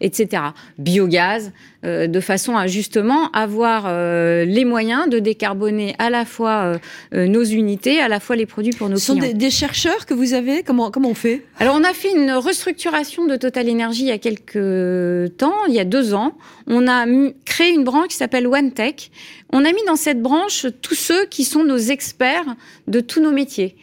etc. 0.00 0.42
Biogaz. 0.78 1.52
Euh, 1.86 2.08
de 2.08 2.20
façon 2.20 2.56
à 2.56 2.66
justement 2.66 3.30
avoir 3.30 3.84
euh, 3.86 4.44
les 4.44 4.64
moyens 4.64 5.08
de 5.08 5.20
décarboner 5.20 5.94
à 6.00 6.10
la 6.10 6.24
fois 6.24 6.78
euh, 7.14 7.26
nos 7.28 7.44
unités, 7.44 8.00
à 8.00 8.08
la 8.08 8.18
fois 8.18 8.34
les 8.34 8.46
produits 8.46 8.72
pour 8.72 8.88
nos 8.88 8.96
Ce 8.96 9.12
clients. 9.12 9.24
sont 9.24 9.36
des, 9.36 9.50
chercheurs 9.50 10.04
que 10.04 10.12
vous 10.12 10.34
avez? 10.34 10.64
Comment, 10.64 10.90
comment 10.90 11.10
on 11.10 11.14
fait? 11.14 11.44
Alors 11.60 11.76
on 11.76 11.84
a 11.84 11.92
fait 11.92 12.12
une 12.12 12.32
restructuration 12.32 13.26
de 13.26 13.36
Total 13.36 13.70
Energy 13.70 14.02
il 14.02 14.08
y 14.08 14.10
a 14.10 14.18
quelques 14.18 15.36
temps, 15.36 15.54
il 15.68 15.74
y 15.74 15.78
a 15.78 15.84
deux 15.84 16.12
ans. 16.12 16.36
On 16.66 16.88
a 16.88 17.06
créé 17.44 17.70
une 17.70 17.84
branche 17.84 18.08
qui 18.08 18.16
s'appelle 18.16 18.48
OneTech. 18.48 19.12
On 19.52 19.64
a 19.64 19.72
mis 19.72 19.84
dans 19.86 19.96
cette 19.96 20.20
branche 20.20 20.66
tous 20.82 20.96
ceux 20.96 21.26
qui 21.26 21.44
sont 21.44 21.62
nos 21.62 21.78
experts 21.78 22.56
de 22.88 22.98
tous 22.98 23.20
nos 23.20 23.32
métiers 23.32 23.76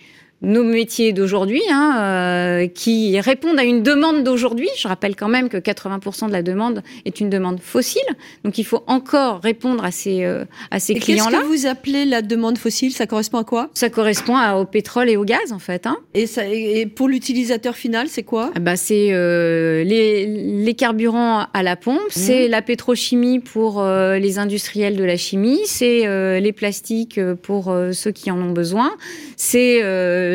nos 0.44 0.64
métiers 0.64 1.14
d'aujourd'hui, 1.14 1.62
hein, 1.72 1.98
euh, 2.00 2.68
qui 2.68 3.20
répondent 3.20 3.60
à 3.60 3.64
une 3.64 3.82
demande 3.82 4.24
d'aujourd'hui. 4.24 4.70
Je 4.78 4.88
rappelle 4.88 5.16
quand 5.16 5.30
même 5.30 5.50
que 5.50 5.58
80% 5.58 6.28
de 6.28 6.34
la 6.34 6.44
demande 6.44 6.84
est 7.06 7.20
une 7.20 7.30
demande 7.30 7.60
fossile, 7.60 8.02
donc 8.44 8.58
il 8.58 8.66
faut 8.66 8.84
encore 8.88 9.42
répondre 9.42 9.84
à 9.84 9.92
ces, 9.92 10.24
euh, 10.24 10.46
à 10.72 10.80
ces 10.80 10.96
clients-là. 10.96 11.32
Qu'est-ce 11.32 11.42
que 11.42 11.48
vous 11.48 11.66
appelez 11.66 12.06
la 12.06 12.22
demande 12.22 12.58
fossile? 12.58 12.92
Ça 12.92 13.08
correspond 13.08 13.40
à 13.40 13.44
quoi? 13.44 13.70
Ça 13.74 13.90
correspond 13.90 14.38
au 14.54 14.66
pétrole 14.66 15.10
et 15.10 15.18
au 15.18 15.26
gaz, 15.26 15.52
en 15.52 15.60
fait. 15.60 15.88
Hein. 15.88 15.98
Et, 16.14 16.28
ça, 16.28 16.46
et 16.48 16.86
pour 16.86 17.08
l'utilisateur 17.08 17.76
final, 17.76 18.08
c'est 18.10 18.24
quoi? 18.24 18.52
Ah 18.56 18.60
bah, 18.60 18.76
C'est 18.76 19.10
euh, 19.12 19.84
les, 19.84 20.26
les, 20.26 20.74
carburants 20.74 21.46
à 21.54 21.64
la 21.64 21.76
pompe, 21.76 22.00
mmh. 22.00 22.10
c'est 22.10 22.48
la 22.48 22.62
pétrochimie 22.62 23.40
pour 23.40 23.82
euh, 23.82 24.18
les 24.18 24.40
industriels 24.40 24.96
de 24.96 25.04
la 25.04 25.18
chimie, 25.18 25.62
c'est 25.66 26.06
euh, 26.06 26.40
les 26.40 26.52
plastiques 26.52 27.20
pour 27.42 27.76
ceux 27.92 28.12
qui 28.12 28.32
en 28.32 28.40
ont 28.40 28.52
besoin, 28.52 28.94
c'est 29.38 29.82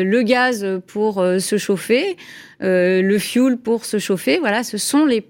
le 0.03 0.21
gaz 0.23 0.65
pour 0.87 1.19
euh, 1.19 1.39
se 1.39 1.57
chauffer, 1.57 2.17
euh, 2.61 3.01
le 3.01 3.19
fuel 3.19 3.57
pour 3.57 3.85
se 3.85 3.99
chauffer. 3.99 4.37
Voilà, 4.39 4.63
ce 4.63 4.77
sont 4.77 5.05
les, 5.05 5.21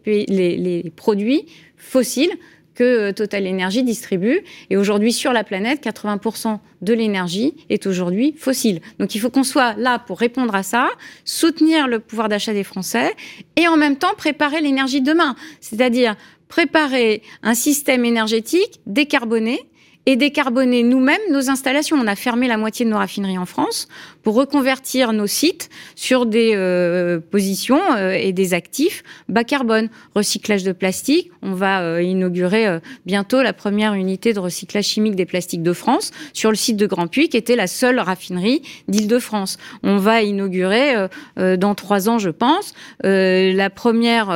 produits 0.96 1.46
fossiles 1.78 2.32
que 2.76 2.84
euh, 2.84 3.12
Total 3.12 3.46
Energy 3.48 3.84
distribue. 3.84 4.40
Et 4.70 4.78
aujourd'hui, 4.78 5.12
sur 5.12 5.34
la 5.34 5.44
planète, 5.44 5.84
80% 5.84 6.60
de 6.82 6.94
l'énergie 6.94 7.54
est 7.70 7.86
aujourd'hui 7.86 8.34
fossile. 8.38 8.82
Donc 9.00 9.16
il 9.16 9.20
faut 9.20 9.30
qu'on 9.30 9.44
soit 9.44 9.74
là 9.74 10.00
pour 10.00 10.20
répondre 10.20 10.56
à 10.56 10.64
ça, 10.64 10.90
soutenir 11.26 11.88
le 11.88 12.00
pouvoir 12.00 12.30
d'achat 12.30 12.54
des 12.54 12.64
Français 12.64 13.14
et 13.58 13.68
en 13.68 13.78
même 13.78 13.98
temps 13.98 14.14
préparer 14.18 14.62
l'énergie 14.62 15.02
de 15.02 15.12
demain. 15.12 15.36
C'est-à-dire 15.60 16.16
préparer 16.48 17.22
un 17.44 17.54
système 17.54 18.06
énergétique 18.06 18.82
décarboné 18.86 19.60
et 20.06 20.16
décarboner 20.16 20.84
nous-mêmes 20.84 21.22
nos 21.30 21.50
installations. 21.50 21.96
On 21.96 22.08
a 22.08 22.16
fermé 22.16 22.48
la 22.48 22.58
moitié 22.58 22.86
de 22.86 22.90
nos 22.90 22.98
raffineries 22.98 23.38
en 23.38 23.46
France 23.46 23.88
reconvertir 24.32 25.14
nos 25.14 25.28
sites 25.28 25.70
sur 25.96 26.26
des 26.26 26.52
euh, 26.56 27.20
positions 27.20 27.82
euh, 27.98 28.12
et 28.12 28.34
des 28.34 28.54
actifs 28.54 29.04
bas 29.28 29.44
carbone. 29.44 29.90
Recyclage 30.16 30.64
de 30.64 30.72
plastique, 30.72 31.32
on 31.42 31.54
va 31.54 31.82
euh, 31.82 32.02
inaugurer 32.02 32.80
bientôt 33.06 33.42
la 33.42 33.54
première 33.54 33.94
unité 33.94 34.34
de 34.34 34.40
recyclage 34.40 34.86
chimique 34.86 35.16
des 35.16 35.26
plastiques 35.26 35.64
de 35.64 35.74
France 35.74 36.12
sur 36.34 36.50
le 36.50 36.56
site 36.56 36.78
de 36.78 36.86
Grand 36.86 37.08
Puy, 37.08 37.30
qui 37.30 37.38
était 37.38 37.56
la 37.56 37.68
seule 37.68 38.00
raffinerie 38.00 38.62
d'Île-de-France. 38.88 39.58
On 39.84 39.98
va 39.98 40.22
inaugurer 40.22 41.08
dans 41.38 41.76
trois 41.76 42.10
ans, 42.10 42.20
je 42.20 42.30
pense, 42.30 42.74
la 43.04 43.70
première 43.70 44.28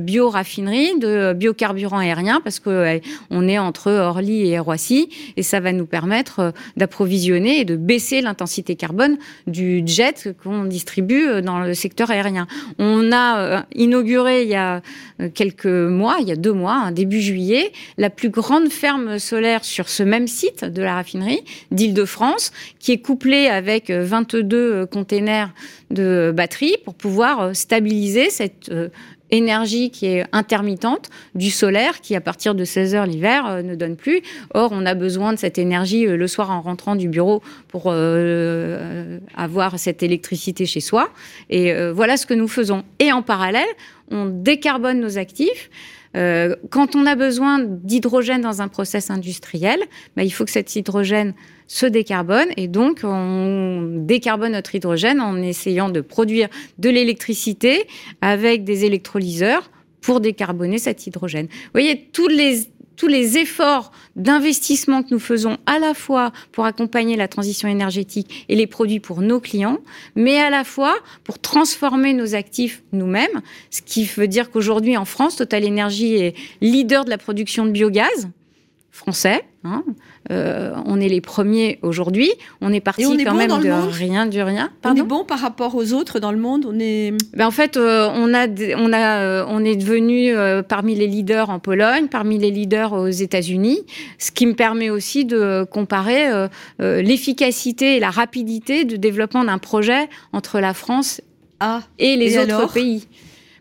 bio-raffinerie 0.00 0.98
de 0.98 1.32
biocarburants 1.32 1.98
aériens, 1.98 2.40
parce 2.42 2.60
que 2.60 3.00
on 3.30 3.48
est 3.48 3.58
entre 3.58 3.90
Orly 3.90 4.48
et 4.48 4.58
Roissy, 4.58 5.08
et 5.36 5.42
ça 5.42 5.60
va 5.60 5.72
nous 5.72 5.86
permettre 5.86 6.52
d'approvisionner 6.76 7.60
et 7.60 7.64
de 7.64 7.76
baisser 7.76 8.20
l'intensité 8.20 8.76
carbone 8.76 9.18
du 9.46 9.82
jet 9.86 10.34
qu'on 10.42 10.64
distribue 10.64 11.26
euh, 11.26 11.40
dans 11.40 11.60
le 11.60 11.74
secteur 11.74 12.10
aérien. 12.10 12.46
On 12.78 13.12
a 13.12 13.38
euh, 13.40 13.60
inauguré 13.74 14.42
il 14.42 14.48
y 14.48 14.54
a 14.54 14.82
euh, 15.20 15.28
quelques 15.32 15.66
mois, 15.66 16.18
il 16.20 16.28
y 16.28 16.32
a 16.32 16.36
deux 16.36 16.52
mois, 16.52 16.90
début 16.92 17.20
juillet, 17.20 17.72
la 17.98 18.10
plus 18.10 18.30
grande 18.30 18.70
ferme 18.70 19.18
solaire 19.18 19.64
sur 19.64 19.88
ce 19.88 20.02
même 20.02 20.26
site 20.26 20.64
de 20.64 20.82
la 20.82 20.94
raffinerie 20.94 21.42
d'Île-de-France, 21.70 22.52
qui 22.78 22.92
est 22.92 22.98
couplée 22.98 23.48
avec 23.48 23.90
22 23.90 24.86
containers 24.86 25.52
de 25.90 26.32
batteries 26.34 26.76
pour 26.84 26.94
pouvoir 26.94 27.54
stabiliser 27.54 28.30
cette 28.30 28.70
énergie 29.30 29.90
qui 29.90 30.06
est 30.06 30.24
intermittente, 30.32 31.10
du 31.34 31.50
solaire 31.50 32.00
qui, 32.00 32.14
à 32.16 32.20
partir 32.20 32.54
de 32.54 32.64
16 32.64 32.94
heures 32.94 33.06
l'hiver, 33.06 33.46
euh, 33.46 33.62
ne 33.62 33.74
donne 33.74 33.96
plus. 33.96 34.22
Or, 34.54 34.70
on 34.72 34.86
a 34.86 34.94
besoin 34.94 35.32
de 35.32 35.38
cette 35.38 35.58
énergie 35.58 36.06
euh, 36.06 36.16
le 36.16 36.26
soir 36.26 36.50
en 36.50 36.60
rentrant 36.60 36.96
du 36.96 37.08
bureau 37.08 37.42
pour 37.68 37.84
euh, 37.86 39.18
avoir 39.36 39.78
cette 39.78 40.02
électricité 40.02 40.66
chez 40.66 40.80
soi. 40.80 41.10
Et 41.48 41.72
voilà 41.92 42.16
ce 42.16 42.26
que 42.26 42.34
nous 42.34 42.48
faisons. 42.48 42.84
Et 42.98 43.12
en 43.12 43.22
parallèle, 43.22 43.68
on 44.10 44.26
décarbone 44.26 45.00
nos 45.00 45.18
actifs. 45.18 45.70
Quand 46.14 46.96
on 46.96 47.06
a 47.06 47.14
besoin 47.14 47.60
d'hydrogène 47.60 48.40
dans 48.40 48.62
un 48.62 48.68
process 48.68 49.10
industriel, 49.10 49.80
bah, 50.16 50.24
il 50.24 50.30
faut 50.30 50.44
que 50.44 50.50
cet 50.50 50.74
hydrogène 50.74 51.34
se 51.66 51.86
décarbone 51.86 52.48
et 52.56 52.66
donc 52.66 53.00
on 53.04 54.02
décarbone 54.04 54.52
notre 54.52 54.74
hydrogène 54.74 55.20
en 55.20 55.36
essayant 55.40 55.88
de 55.88 56.00
produire 56.00 56.48
de 56.78 56.90
l'électricité 56.90 57.86
avec 58.20 58.64
des 58.64 58.84
électrolyseurs 58.84 59.70
pour 60.00 60.20
décarboner 60.20 60.78
cet 60.78 61.06
hydrogène. 61.06 61.46
Vous 61.46 61.70
voyez, 61.72 62.08
tous 62.12 62.26
les 62.26 62.66
tous 63.00 63.08
les 63.08 63.38
efforts 63.38 63.92
d'investissement 64.14 65.02
que 65.02 65.08
nous 65.10 65.20
faisons 65.20 65.56
à 65.64 65.78
la 65.78 65.94
fois 65.94 66.32
pour 66.52 66.66
accompagner 66.66 67.16
la 67.16 67.28
transition 67.28 67.66
énergétique 67.66 68.44
et 68.50 68.54
les 68.54 68.66
produits 68.66 69.00
pour 69.00 69.22
nos 69.22 69.40
clients, 69.40 69.78
mais 70.16 70.38
à 70.38 70.50
la 70.50 70.64
fois 70.64 70.98
pour 71.24 71.38
transformer 71.38 72.12
nos 72.12 72.34
actifs 72.34 72.82
nous-mêmes, 72.92 73.40
ce 73.70 73.80
qui 73.80 74.04
veut 74.04 74.28
dire 74.28 74.50
qu'aujourd'hui 74.50 74.98
en 74.98 75.06
France, 75.06 75.36
Total 75.36 75.66
Energy 75.66 76.16
est 76.16 76.34
leader 76.60 77.06
de 77.06 77.10
la 77.10 77.16
production 77.16 77.64
de 77.64 77.70
biogaz 77.70 78.28
français. 78.90 79.44
Hein. 79.62 79.84
Euh, 80.30 80.74
on 80.84 81.00
est 81.00 81.08
les 81.08 81.20
premiers 81.20 81.78
aujourd'hui. 81.82 82.30
On 82.60 82.72
est 82.72 82.80
parti 82.80 83.02
quand 83.02 83.34
même 83.34 83.50
de 83.50 83.70
rien 83.70 84.26
du 84.26 84.42
rien. 84.42 84.70
on 84.84 84.94
est 84.94 85.02
bon 85.02 85.24
par 85.24 85.38
rapport 85.38 85.74
aux 85.74 85.92
autres 85.92 86.18
dans 86.18 86.32
le 86.32 86.38
monde. 86.38 86.66
On 86.68 86.78
est. 86.80 87.12
Ben 87.36 87.46
en 87.46 87.50
fait, 87.50 87.76
euh, 87.76 88.08
on 88.14 88.34
a, 88.34 88.46
on 88.76 88.92
a, 88.92 89.20
euh, 89.20 89.44
on 89.48 89.64
est 89.64 89.76
devenu 89.76 90.32
parmi 90.68 90.94
les 90.94 91.06
leaders 91.06 91.50
en 91.50 91.58
Pologne, 91.58 92.08
parmi 92.08 92.38
les 92.38 92.50
leaders 92.50 92.92
aux 92.92 93.08
États-Unis, 93.08 93.80
ce 94.18 94.30
qui 94.30 94.46
me 94.46 94.54
permet 94.54 94.90
aussi 94.90 95.24
de 95.24 95.64
comparer 95.70 96.48
l'efficacité 96.78 97.96
et 97.96 98.00
la 98.00 98.10
rapidité 98.10 98.84
de 98.84 98.96
développement 98.96 99.44
d'un 99.44 99.58
projet 99.58 100.08
entre 100.32 100.58
la 100.60 100.74
France 100.74 101.20
ah, 101.60 101.82
et 101.98 102.16
les 102.16 102.38
autres 102.38 102.72
pays. 102.72 103.06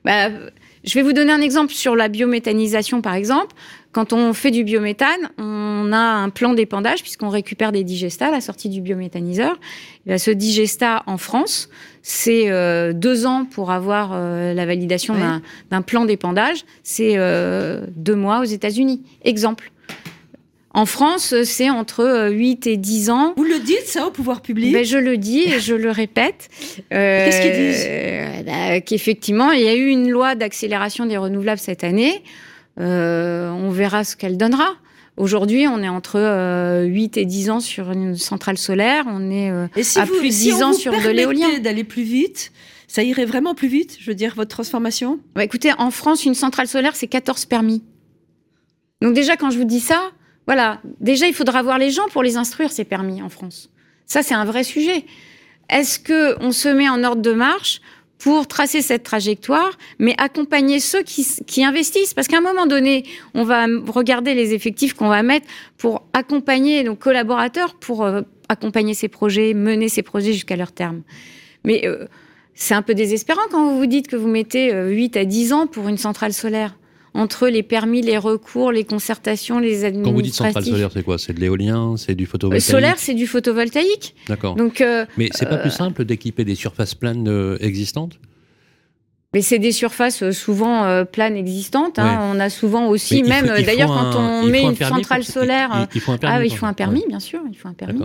Ben, 0.05 0.49
je 0.83 0.93
vais 0.93 1.01
vous 1.01 1.13
donner 1.13 1.31
un 1.31 1.41
exemple 1.41 1.73
sur 1.73 1.95
la 1.95 2.07
biométhanisation, 2.07 3.01
par 3.01 3.13
exemple. 3.13 3.55
Quand 3.91 4.13
on 4.13 4.33
fait 4.33 4.51
du 4.51 4.63
biométhane, 4.63 5.31
on 5.39 5.91
a 5.91 5.97
un 5.97 6.29
plan 6.29 6.53
d'épandage 6.53 7.01
puisqu'on 7.01 7.29
récupère 7.29 7.71
des 7.71 7.83
digestats 7.83 8.27
à 8.27 8.31
la 8.31 8.41
sortie 8.41 8.69
du 8.69 8.81
biométhaniseur. 8.81 9.59
ce 10.05 10.29
digestat 10.29 11.01
en 11.07 11.17
France, 11.17 11.69
c'est 12.03 12.49
euh, 12.51 12.93
deux 12.93 13.25
ans 13.25 13.45
pour 13.45 13.71
avoir 13.71 14.11
euh, 14.13 14.53
la 14.53 14.65
validation 14.67 15.15
d'un 15.71 15.81
plan 15.81 16.05
d'épandage. 16.05 16.65
C'est 16.83 17.13
euh, 17.17 17.81
deux 17.95 18.15
mois 18.15 18.41
aux 18.41 18.45
États-Unis. 18.45 19.01
Exemple. 19.23 19.71
En 20.71 20.85
France, 20.85 21.33
c'est 21.43 21.71
entre 21.71 22.29
8 22.31 22.67
et 22.67 22.77
10 22.77 23.09
ans. 23.09 23.33
Vous 23.37 23.43
le 23.43 23.57
dites, 23.57 23.87
ça, 23.87 24.05
au 24.05 24.11
pouvoir 24.11 24.41
public 24.41 24.71
ben, 24.71 24.85
Je 24.85 24.99
le 24.99 25.17
dis 25.17 25.39
et 25.39 25.59
je 25.59 25.73
le 25.73 25.89
répète. 25.89 26.47
Qu'est-ce 26.91 27.41
qu'ils 27.41 28.41
disent 28.41 28.45
bah, 28.45 28.79
Qu'effectivement, 28.81 29.51
il 29.51 29.63
y 29.63 29.67
a 29.67 29.73
eu 29.73 29.87
une 29.87 30.11
loi 30.11 30.35
d'accélération 30.35 31.07
des 31.07 31.17
renouvelables 31.17 31.59
cette 31.59 31.83
année. 31.83 32.23
Euh, 32.79 33.49
on 33.49 33.69
verra 33.71 34.03
ce 34.03 34.15
qu'elle 34.15 34.37
donnera. 34.37 34.75
Aujourd'hui, 35.17 35.67
on 35.67 35.83
est 35.83 35.89
entre 35.89 36.17
8 36.85 37.17
euh, 37.17 37.21
et 37.21 37.25
10 37.25 37.49
ans 37.49 37.59
sur 37.59 37.91
une 37.91 38.15
centrale 38.15 38.57
solaire, 38.57 39.03
on 39.07 39.29
est 39.29 39.51
euh, 39.51 39.67
à 39.97 40.05
plus 40.05 40.29
de 40.29 40.33
10 40.33 40.63
ans 40.63 40.73
sur 40.73 40.93
de 40.93 41.09
l'éolien. 41.09 41.59
d'aller 41.59 41.83
plus 41.83 42.03
vite, 42.03 42.53
ça 42.87 43.03
irait 43.03 43.25
vraiment 43.25 43.53
plus 43.53 43.67
vite, 43.67 43.97
je 43.99 44.09
veux 44.09 44.15
dire, 44.15 44.33
votre 44.35 44.51
transformation? 44.51 45.19
Bah, 45.35 45.43
Écoutez, 45.43 45.73
en 45.77 45.91
France, 45.91 46.23
une 46.23 46.35
centrale 46.35 46.67
solaire, 46.67 46.95
c'est 46.95 47.07
14 47.07 47.45
permis. 47.45 47.83
Donc 49.01 49.13
déjà, 49.13 49.35
quand 49.35 49.49
je 49.49 49.57
vous 49.57 49.65
dis 49.65 49.81
ça, 49.81 50.11
voilà, 50.47 50.81
déjà, 51.01 51.27
il 51.27 51.33
faudra 51.33 51.61
voir 51.63 51.77
les 51.77 51.91
gens 51.91 52.07
pour 52.11 52.23
les 52.23 52.37
instruire, 52.37 52.71
ces 52.71 52.85
permis 52.85 53.21
en 53.21 53.29
France. 53.29 53.69
Ça, 54.05 54.23
c'est 54.23 54.35
un 54.35 54.45
vrai 54.45 54.63
sujet. 54.63 55.05
Est-ce 55.69 55.99
que 55.99 56.41
on 56.41 56.51
se 56.51 56.69
met 56.69 56.89
en 56.89 57.03
ordre 57.03 57.21
de 57.21 57.33
marche? 57.33 57.81
Pour 58.19 58.47
tracer 58.47 58.81
cette 58.81 59.03
trajectoire, 59.03 59.71
mais 59.97 60.13
accompagner 60.17 60.79
ceux 60.79 61.03
qui, 61.03 61.25
qui 61.47 61.63
investissent. 61.63 62.13
Parce 62.13 62.27
qu'à 62.27 62.37
un 62.37 62.41
moment 62.41 62.67
donné, 62.67 63.05
on 63.33 63.43
va 63.43 63.65
regarder 63.87 64.33
les 64.33 64.53
effectifs 64.53 64.93
qu'on 64.93 65.07
va 65.07 65.23
mettre 65.23 65.47
pour 65.77 66.03
accompagner 66.13 66.83
nos 66.83 66.95
collaborateurs, 66.95 67.75
pour 67.75 68.03
euh, 68.03 68.21
accompagner 68.49 68.93
ces 68.93 69.07
projets, 69.07 69.53
mener 69.53 69.87
ces 69.87 70.03
projets 70.03 70.33
jusqu'à 70.33 70.57
leur 70.57 70.73
terme. 70.73 71.01
Mais 71.63 71.87
euh, 71.87 72.05
c'est 72.55 72.73
un 72.73 72.81
peu 72.81 72.93
désespérant 72.93 73.41
quand 73.51 73.71
vous 73.71 73.77
vous 73.77 73.85
dites 73.85 74.07
que 74.07 74.17
vous 74.17 74.27
mettez 74.27 74.73
8 74.73 75.15
euh, 75.15 75.21
à 75.21 75.25
10 75.25 75.53
ans 75.53 75.67
pour 75.67 75.87
une 75.87 75.97
centrale 75.97 76.33
solaire 76.33 76.75
entre 77.13 77.47
les 77.47 77.63
permis, 77.63 78.01
les 78.01 78.17
recours, 78.17 78.71
les 78.71 78.83
concertations, 78.83 79.59
les 79.59 79.85
administratifs. 79.85 80.03
Quand 80.03 80.13
vous 80.13 80.21
dites 80.21 80.33
centrale 80.33 80.63
solaire, 80.63 80.89
c'est 80.93 81.03
quoi? 81.03 81.17
C'est 81.17 81.33
de 81.33 81.39
l'éolien 81.39 81.95
C'est 81.97 82.15
du 82.15 82.25
photovoltaïque? 82.25 82.69
Solaire, 82.69 82.95
c'est 82.97 83.13
du 83.13 83.27
photovoltaïque. 83.27 84.15
D'accord. 84.27 84.55
Donc, 84.55 84.81
euh, 84.81 85.05
Mais 85.17 85.29
c'est 85.33 85.47
pas 85.47 85.57
plus 85.57 85.69
euh, 85.69 85.73
simple 85.73 86.05
d'équiper 86.05 86.45
des 86.45 86.55
surfaces 86.55 86.95
planes 86.95 87.27
euh, 87.27 87.57
existantes? 87.61 88.19
Mais 89.33 89.41
c'est 89.41 89.59
des 89.59 89.71
surfaces 89.71 90.31
souvent 90.31 91.05
planes 91.05 91.35
existantes. 91.35 91.99
Hein. 91.99 92.31
On 92.33 92.39
a 92.39 92.49
souvent 92.49 92.87
aussi, 92.87 93.21
même 93.21 93.45
d'ailleurs, 93.45 93.89
quand 93.89 94.19
on 94.19 94.43
met 94.43 94.63
une 94.63 94.75
centrale 94.75 95.23
solaire, 95.23 95.87
il, 95.93 96.01
faut 96.01 96.13
un 96.13 96.17
permis. 96.17 96.35
Ah, 96.35 96.45
il 96.45 96.57
faut 96.57 96.65
un 96.65 96.73
permis, 96.73 97.03
bien 97.07 97.19
sûr, 97.19 97.39
il 97.47 97.55
faut 97.55 97.67
un 97.67 97.73
permis. 97.73 98.01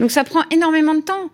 Donc 0.00 0.10
ça 0.10 0.24
prend 0.24 0.40
énormément 0.50 0.94
de 0.94 1.02
temps. 1.02 1.30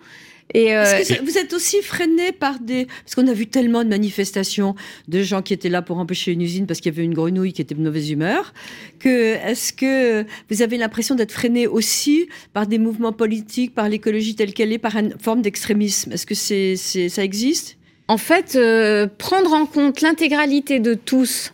Et 0.55 0.77
euh, 0.77 0.85
que 0.85 1.25
vous 1.25 1.39
êtes 1.39 1.53
aussi 1.53 1.81
freiné 1.83 2.33
par 2.33 2.59
des... 2.61 2.87
Parce 2.87 3.15
qu'on 3.15 3.27
a 3.29 3.33
vu 3.33 3.47
tellement 3.47 3.85
de 3.85 3.89
manifestations 3.89 4.75
de 5.09 5.23
gens 5.23 5.43
qui 5.43 5.55
étaient 5.55 5.69
là 5.69 5.83
pour 5.83 5.99
empêcher 5.99 6.33
une 6.33 6.43
usine 6.43 6.67
parce 6.67 6.81
qu'il 6.81 6.93
y 6.93 6.95
avait 6.95 7.05
une 7.05 7.15
grenouille 7.15 7.53
qui 7.53 7.63
était 7.63 7.75
de 7.75 7.81
mauvaise 7.81 8.11
humeur, 8.11 8.53
que 8.99 9.35
est-ce 9.37 9.73
que 9.73 10.25
vous 10.51 10.63
avez 10.63 10.77
l'impression 10.77 11.15
d'être 11.15 11.33
freiné 11.33 11.67
aussi 11.67 12.29
par 12.53 12.67
des 12.67 12.79
mouvements 12.79 13.13
politiques, 13.13 13.75
par 13.75 13.89
l'écologie 13.89 14.35
telle 14.35 14.53
qu'elle 14.53 14.73
est, 14.73 14.79
par 14.79 14.97
une 14.97 15.17
forme 15.19 15.43
d'extrémisme? 15.43 16.13
Est-ce 16.13 16.27
que 16.27 16.35
c'est, 16.35 16.77
ça 16.77 17.25
existe? 17.25 17.79
En 18.09 18.19
fait, 18.19 18.57
euh, 18.57 19.07
prendre 19.07 19.55
en 19.55 19.65
compte 19.65 20.01
l'intégralité 20.01 20.81
de 20.81 20.95
tous 20.95 21.53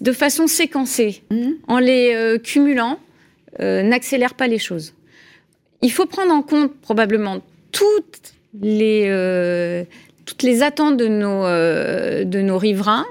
de 0.00 0.12
façon 0.12 0.46
séquencée, 0.46 1.22
mmh. 1.30 1.50
en 1.66 1.78
les 1.78 2.12
euh, 2.14 2.38
cumulant, 2.38 2.98
n'accélère 3.60 4.34
pas 4.34 4.48
les 4.48 4.58
choses. 4.58 4.94
Il 5.80 5.92
faut 5.92 6.06
prendre 6.06 6.32
en 6.32 6.42
compte 6.42 6.74
probablement 6.80 7.40
toutes 7.74 8.32
les, 8.58 9.04
euh, 9.08 9.84
toutes 10.24 10.42
les 10.42 10.62
attentes 10.62 10.96
de 10.96 11.08
nos, 11.08 11.44
euh, 11.44 12.56
riverains, 12.56 13.04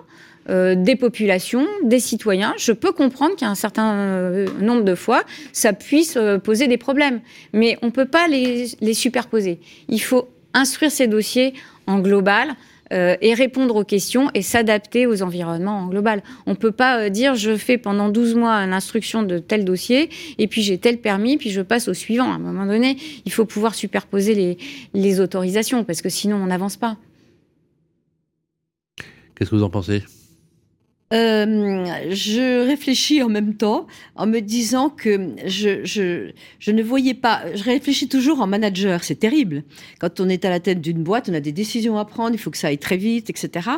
euh, 0.49 0.73
des 0.75 0.95
populations, 0.95 1.67
des 1.83 1.99
citoyens. 1.99 2.55
Je 2.57 2.71
peux 2.71 2.91
comprendre 2.91 3.35
qu'à 3.35 3.47
un 3.47 3.55
certain 3.55 4.45
nombre 4.59 4.83
de 4.83 4.95
fois, 4.95 5.23
ça 5.51 5.73
puisse 5.73 6.17
poser 6.43 6.67
des 6.67 6.77
problèmes. 6.77 7.21
Mais 7.53 7.77
on 7.83 7.87
ne 7.87 7.91
peut 7.91 8.07
pas 8.07 8.27
les 8.27 8.93
superposer. 8.93 9.59
Il 9.89 10.01
faut 10.01 10.27
instruire 10.53 10.91
ces 10.91 11.07
dossiers 11.07 11.53
en 11.87 11.99
global, 11.99 12.55
euh, 12.93 13.15
et 13.21 13.33
répondre 13.33 13.75
aux 13.75 13.83
questions 13.83 14.29
et 14.33 14.41
s'adapter 14.41 15.07
aux 15.07 15.23
environnements 15.23 15.79
en 15.79 15.87
global. 15.87 16.23
On 16.45 16.51
ne 16.51 16.55
peut 16.55 16.71
pas 16.71 16.99
euh, 16.99 17.09
dire 17.09 17.35
je 17.35 17.55
fais 17.57 17.77
pendant 17.77 18.09
12 18.09 18.35
mois 18.35 18.65
l'instruction 18.65 19.23
de 19.23 19.39
tel 19.39 19.65
dossier 19.65 20.09
et 20.37 20.47
puis 20.47 20.61
j'ai 20.61 20.77
tel 20.77 20.99
permis, 20.99 21.37
puis 21.37 21.49
je 21.49 21.61
passe 21.61 21.87
au 21.87 21.93
suivant. 21.93 22.31
À 22.31 22.35
un 22.35 22.39
moment 22.39 22.65
donné, 22.65 22.97
il 23.25 23.31
faut 23.31 23.45
pouvoir 23.45 23.75
superposer 23.75 24.35
les, 24.35 24.57
les 24.93 25.19
autorisations 25.19 25.83
parce 25.83 26.01
que 26.01 26.09
sinon 26.09 26.37
on 26.37 26.45
n'avance 26.45 26.77
pas. 26.77 26.97
Qu'est-ce 29.35 29.49
que 29.49 29.55
vous 29.55 29.63
en 29.63 29.69
pensez? 29.69 30.03
Euh, 31.13 31.85
je 32.09 32.65
réfléchis 32.65 33.21
en 33.21 33.29
même 33.29 33.53
temps 33.53 33.85
en 34.15 34.25
me 34.25 34.39
disant 34.39 34.89
que 34.89 35.35
je, 35.45 35.85
je, 35.85 36.31
je, 36.59 36.71
ne 36.71 36.81
voyais 36.81 37.13
pas. 37.13 37.43
Je 37.53 37.63
réfléchis 37.63 38.07
toujours 38.07 38.41
en 38.41 38.47
manager, 38.47 39.03
c'est 39.03 39.15
terrible. 39.15 39.63
Quand 39.99 40.19
on 40.19 40.27
est 40.27 40.43
à 40.43 40.49
la 40.49 40.59
tête 40.59 40.81
d'une 40.81 41.03
boîte, 41.03 41.29
on 41.29 41.33
a 41.33 41.39
des 41.39 41.51
décisions 41.51 41.97
à 41.97 42.05
prendre, 42.05 42.33
il 42.33 42.39
faut 42.39 42.49
que 42.49 42.57
ça 42.57 42.67
aille 42.67 42.79
très 42.79 42.97
vite, 42.97 43.29
etc. 43.29 43.69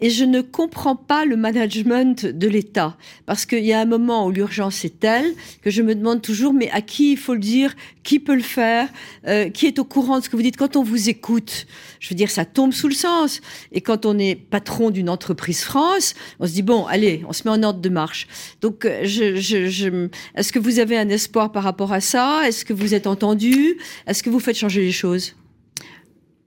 Et 0.00 0.10
je 0.10 0.24
ne 0.24 0.40
comprends 0.40 0.96
pas 0.96 1.24
le 1.24 1.36
management 1.36 2.26
de 2.26 2.48
l'État. 2.48 2.96
Parce 3.26 3.46
qu'il 3.46 3.64
y 3.64 3.72
a 3.72 3.80
un 3.80 3.84
moment 3.84 4.26
où 4.26 4.32
l'urgence 4.32 4.84
est 4.84 4.98
telle 4.98 5.34
que 5.62 5.70
je 5.70 5.82
me 5.82 5.94
demande 5.94 6.20
toujours, 6.20 6.52
mais 6.52 6.68
à 6.70 6.80
qui 6.80 7.12
il 7.12 7.16
faut 7.16 7.34
le 7.34 7.40
dire 7.40 7.74
Qui 8.02 8.18
peut 8.18 8.34
le 8.34 8.42
faire 8.42 8.88
euh, 9.28 9.50
Qui 9.50 9.66
est 9.66 9.78
au 9.78 9.84
courant 9.84 10.18
de 10.18 10.24
ce 10.24 10.28
que 10.28 10.36
vous 10.36 10.42
dites 10.42 10.56
Quand 10.56 10.74
on 10.74 10.82
vous 10.82 11.08
écoute, 11.08 11.66
je 12.00 12.08
veux 12.08 12.16
dire, 12.16 12.30
ça 12.30 12.44
tombe 12.44 12.72
sous 12.72 12.88
le 12.88 12.94
sens. 12.94 13.40
Et 13.70 13.80
quand 13.80 14.04
on 14.04 14.18
est 14.18 14.34
patron 14.34 14.90
d'une 14.90 15.08
entreprise 15.08 15.62
France, 15.62 16.14
on 16.40 16.46
se 16.46 16.52
dit, 16.52 16.62
bon, 16.62 16.86
allez, 16.86 17.24
on 17.28 17.32
se 17.32 17.44
met 17.44 17.50
en 17.50 17.62
ordre 17.62 17.80
de 17.80 17.88
marche. 17.88 18.26
Donc, 18.62 18.84
euh, 18.84 19.02
je, 19.04 19.36
je, 19.36 19.68
je... 19.68 20.08
est-ce 20.34 20.52
que 20.52 20.58
vous 20.58 20.80
avez 20.80 20.98
un 20.98 21.08
espoir 21.08 21.52
par 21.52 21.62
rapport 21.62 21.92
à 21.92 22.00
ça? 22.00 22.48
Est-ce 22.48 22.64
que 22.64 22.72
vous 22.72 22.94
êtes 22.94 23.06
entendu? 23.06 23.78
Est-ce 24.08 24.24
que 24.24 24.30
vous 24.30 24.40
faites 24.40 24.56
changer 24.56 24.80
les 24.80 24.92
choses? 24.92 25.34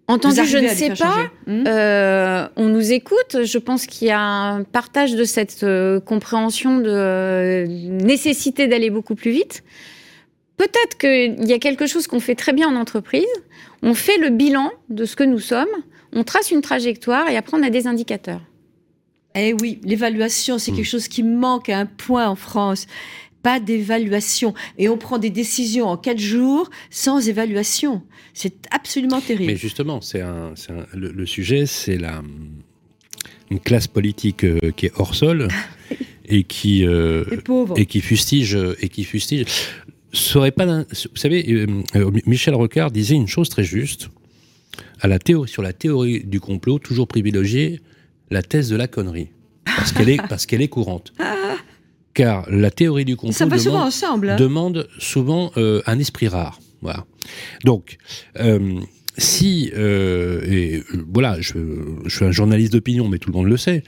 Entendu, 0.09 0.45
je 0.45 0.57
ne 0.57 0.69
sais 0.69 0.93
pas. 0.93 1.29
Hmm 1.47 1.63
euh, 1.67 2.47
on 2.55 2.69
nous 2.69 2.93
écoute. 2.93 3.43
Je 3.43 3.57
pense 3.57 3.85
qu'il 3.85 4.07
y 4.07 4.11
a 4.11 4.19
un 4.19 4.63
partage 4.63 5.15
de 5.15 5.25
cette 5.25 5.63
euh, 5.63 5.99
compréhension 5.99 6.79
de 6.79 6.89
euh, 6.89 7.65
nécessité 7.67 8.67
d'aller 8.67 8.89
beaucoup 8.89 9.15
plus 9.15 9.31
vite. 9.31 9.63
Peut-être 10.55 10.97
qu'il 10.97 11.45
y 11.45 11.53
a 11.53 11.59
quelque 11.59 11.87
chose 11.87 12.07
qu'on 12.07 12.21
fait 12.21 12.35
très 12.35 12.53
bien 12.53 12.69
en 12.69 12.75
entreprise. 12.75 13.25
On 13.83 13.93
fait 13.93 14.17
le 14.17 14.29
bilan 14.29 14.71
de 14.89 15.03
ce 15.03 15.15
que 15.15 15.23
nous 15.23 15.39
sommes, 15.39 15.67
on 16.13 16.23
trace 16.23 16.51
une 16.51 16.61
trajectoire 16.61 17.29
et 17.29 17.37
après 17.37 17.57
on 17.57 17.63
a 17.63 17.69
des 17.69 17.85
indicateurs. 17.85 18.41
Eh 19.35 19.53
oui, 19.61 19.79
l'évaluation, 19.83 20.57
c'est 20.57 20.71
hmm. 20.71 20.75
quelque 20.77 20.85
chose 20.85 21.07
qui 21.07 21.21
manque 21.21 21.69
à 21.69 21.77
un 21.77 21.85
point 21.85 22.27
en 22.27 22.35
France 22.35 22.87
pas 23.47 23.61
d'évaluation. 23.61 24.53
Et 24.77 24.89
on 24.89 24.97
prend 24.97 25.19
des 25.19 25.29
décisions 25.29 25.87
en 25.87 25.95
quatre 25.95 26.19
jours 26.19 26.69
sans 26.89 27.29
évaluation. 27.29 28.01
C'est 28.33 28.67
absolument 28.71 29.21
terrible. 29.21 29.53
Mais 29.53 29.55
justement, 29.55 30.01
c'est 30.01 30.19
un, 30.19 30.53
le, 30.93 31.25
sujet, 31.25 31.65
c'est 31.65 31.97
la 31.97 32.21
une 33.49 33.61
classe 33.61 33.87
politique 33.87 34.43
euh, 34.43 34.59
qui 34.75 34.87
est 34.87 34.91
hors 34.97 35.15
sol 35.15 35.47
et 36.25 36.43
qui 36.43 36.85
euh, 36.85 37.23
et 37.77 37.85
qui 37.85 38.01
fustige 38.01 38.57
et 38.81 38.89
qui 38.89 39.05
fustige. 39.05 39.45
Serait 40.11 40.51
pas, 40.51 40.65
vous 40.65 41.15
savez, 41.15 41.45
euh, 41.49 42.11
Michel 42.25 42.53
Rocard 42.53 42.91
disait 42.91 43.15
une 43.15 43.29
chose 43.29 43.47
très 43.47 43.63
juste 43.63 44.09
à 44.99 45.07
la 45.07 45.19
théorie 45.19 45.49
sur 45.49 45.61
la 45.61 45.71
théorie 45.71 46.19
du 46.25 46.41
complot, 46.41 46.79
toujours 46.79 47.07
privilégier 47.07 47.79
la 48.29 48.41
thèse 48.41 48.67
de 48.67 48.75
la 48.75 48.89
connerie 48.89 49.29
parce 49.63 49.93
qu'elle 49.93 50.09
est 50.09 50.21
parce 50.29 50.45
qu'elle 50.45 50.61
est 50.61 50.67
courante. 50.67 51.13
Car 52.17 52.49
la 52.49 52.71
théorie 52.71 53.05
du 53.05 53.15
complot 53.15 53.29
hein. 53.31 54.37
demande, 54.39 54.87
souvent, 54.97 55.51
euh, 55.55 55.83
un 55.85 55.99
esprit 55.99 56.27
rare. 56.27 56.59
Voilà. 56.81 57.05
Donc, 57.63 57.97
euh, 58.39 58.79
si, 59.19 59.71
euh, 59.75 60.41
et 60.49 60.83
voilà, 61.11 61.39
je, 61.39 61.53
suis 62.07 62.25
un 62.25 62.31
journaliste 62.31 62.73
d'opinion, 62.73 63.07
mais 63.07 63.19
tout 63.19 63.29
le 63.29 63.37
monde 63.37 63.45
le 63.45 63.57
sait, 63.57 63.83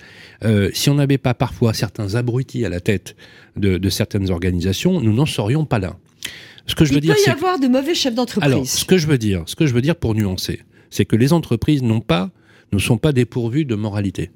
si 0.74 0.92
on 0.92 0.94
n'avait 0.94 1.18
pas 1.18 1.34
parfois 1.34 1.74
certains 1.74 2.14
abrutis 2.14 2.64
à 2.66 2.70
la 2.70 2.80
tête 2.80 3.16
de, 3.56 3.90
certaines 3.90 4.30
organisations, 4.30 5.02
nous 5.02 5.14
n'en 5.14 5.26
serions 5.26 5.66
pas 5.66 5.80
là. 5.80 5.98
Ce 6.68 6.76
que 6.76 6.86
je 6.86 6.94
veux 6.94 7.00
Il 7.04 7.10
peut 7.10 7.18
y 7.26 7.32
avoir 7.32 7.58
de 7.58 7.68
mauvais 7.68 7.96
chefs 7.96 8.14
d'entreprise. 8.14 8.54
Alors, 8.54 8.68
ce 8.68 8.86
que 8.86 9.00
je 9.00 9.08
veux 9.08 9.18
dire, 9.18 9.42
ce 9.48 9.56
que 9.56 9.66
je 9.66 9.74
veux 9.74 9.82
dire 9.82 9.96
pour 9.96 10.14
nuancer, 10.14 10.62
c'est 10.92 11.06
que 11.06 11.16
les 11.16 11.34
entreprises 11.34 11.82
n'ont 11.82 12.02
pas, 12.02 12.30
ne 12.74 12.78
sont 12.78 13.00
pas 13.00 13.12
dépourvues 13.12 13.66
de 13.66 13.74
moralité 13.74 14.30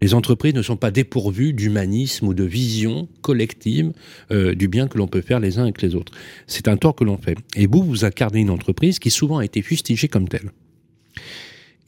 les 0.00 0.14
entreprises 0.14 0.54
ne 0.54 0.62
sont 0.62 0.76
pas 0.76 0.90
dépourvues 0.90 1.52
d'humanisme 1.52 2.28
ou 2.28 2.34
de 2.34 2.44
vision 2.44 3.08
collective 3.22 3.92
euh, 4.30 4.54
du 4.54 4.68
bien 4.68 4.88
que 4.88 4.98
l'on 4.98 5.08
peut 5.08 5.20
faire 5.20 5.40
les 5.40 5.58
uns 5.58 5.62
avec 5.62 5.80
les 5.82 5.94
autres. 5.94 6.12
C'est 6.46 6.68
un 6.68 6.76
tort 6.76 6.94
que 6.94 7.04
l'on 7.04 7.16
fait. 7.16 7.36
Et 7.54 7.66
vous, 7.66 7.82
vous 7.82 8.04
incarnez 8.04 8.40
une 8.40 8.50
entreprise 8.50 8.98
qui 8.98 9.10
souvent 9.10 9.38
a 9.38 9.44
été 9.44 9.62
fustigée 9.62 10.08
comme 10.08 10.28
telle. 10.28 10.52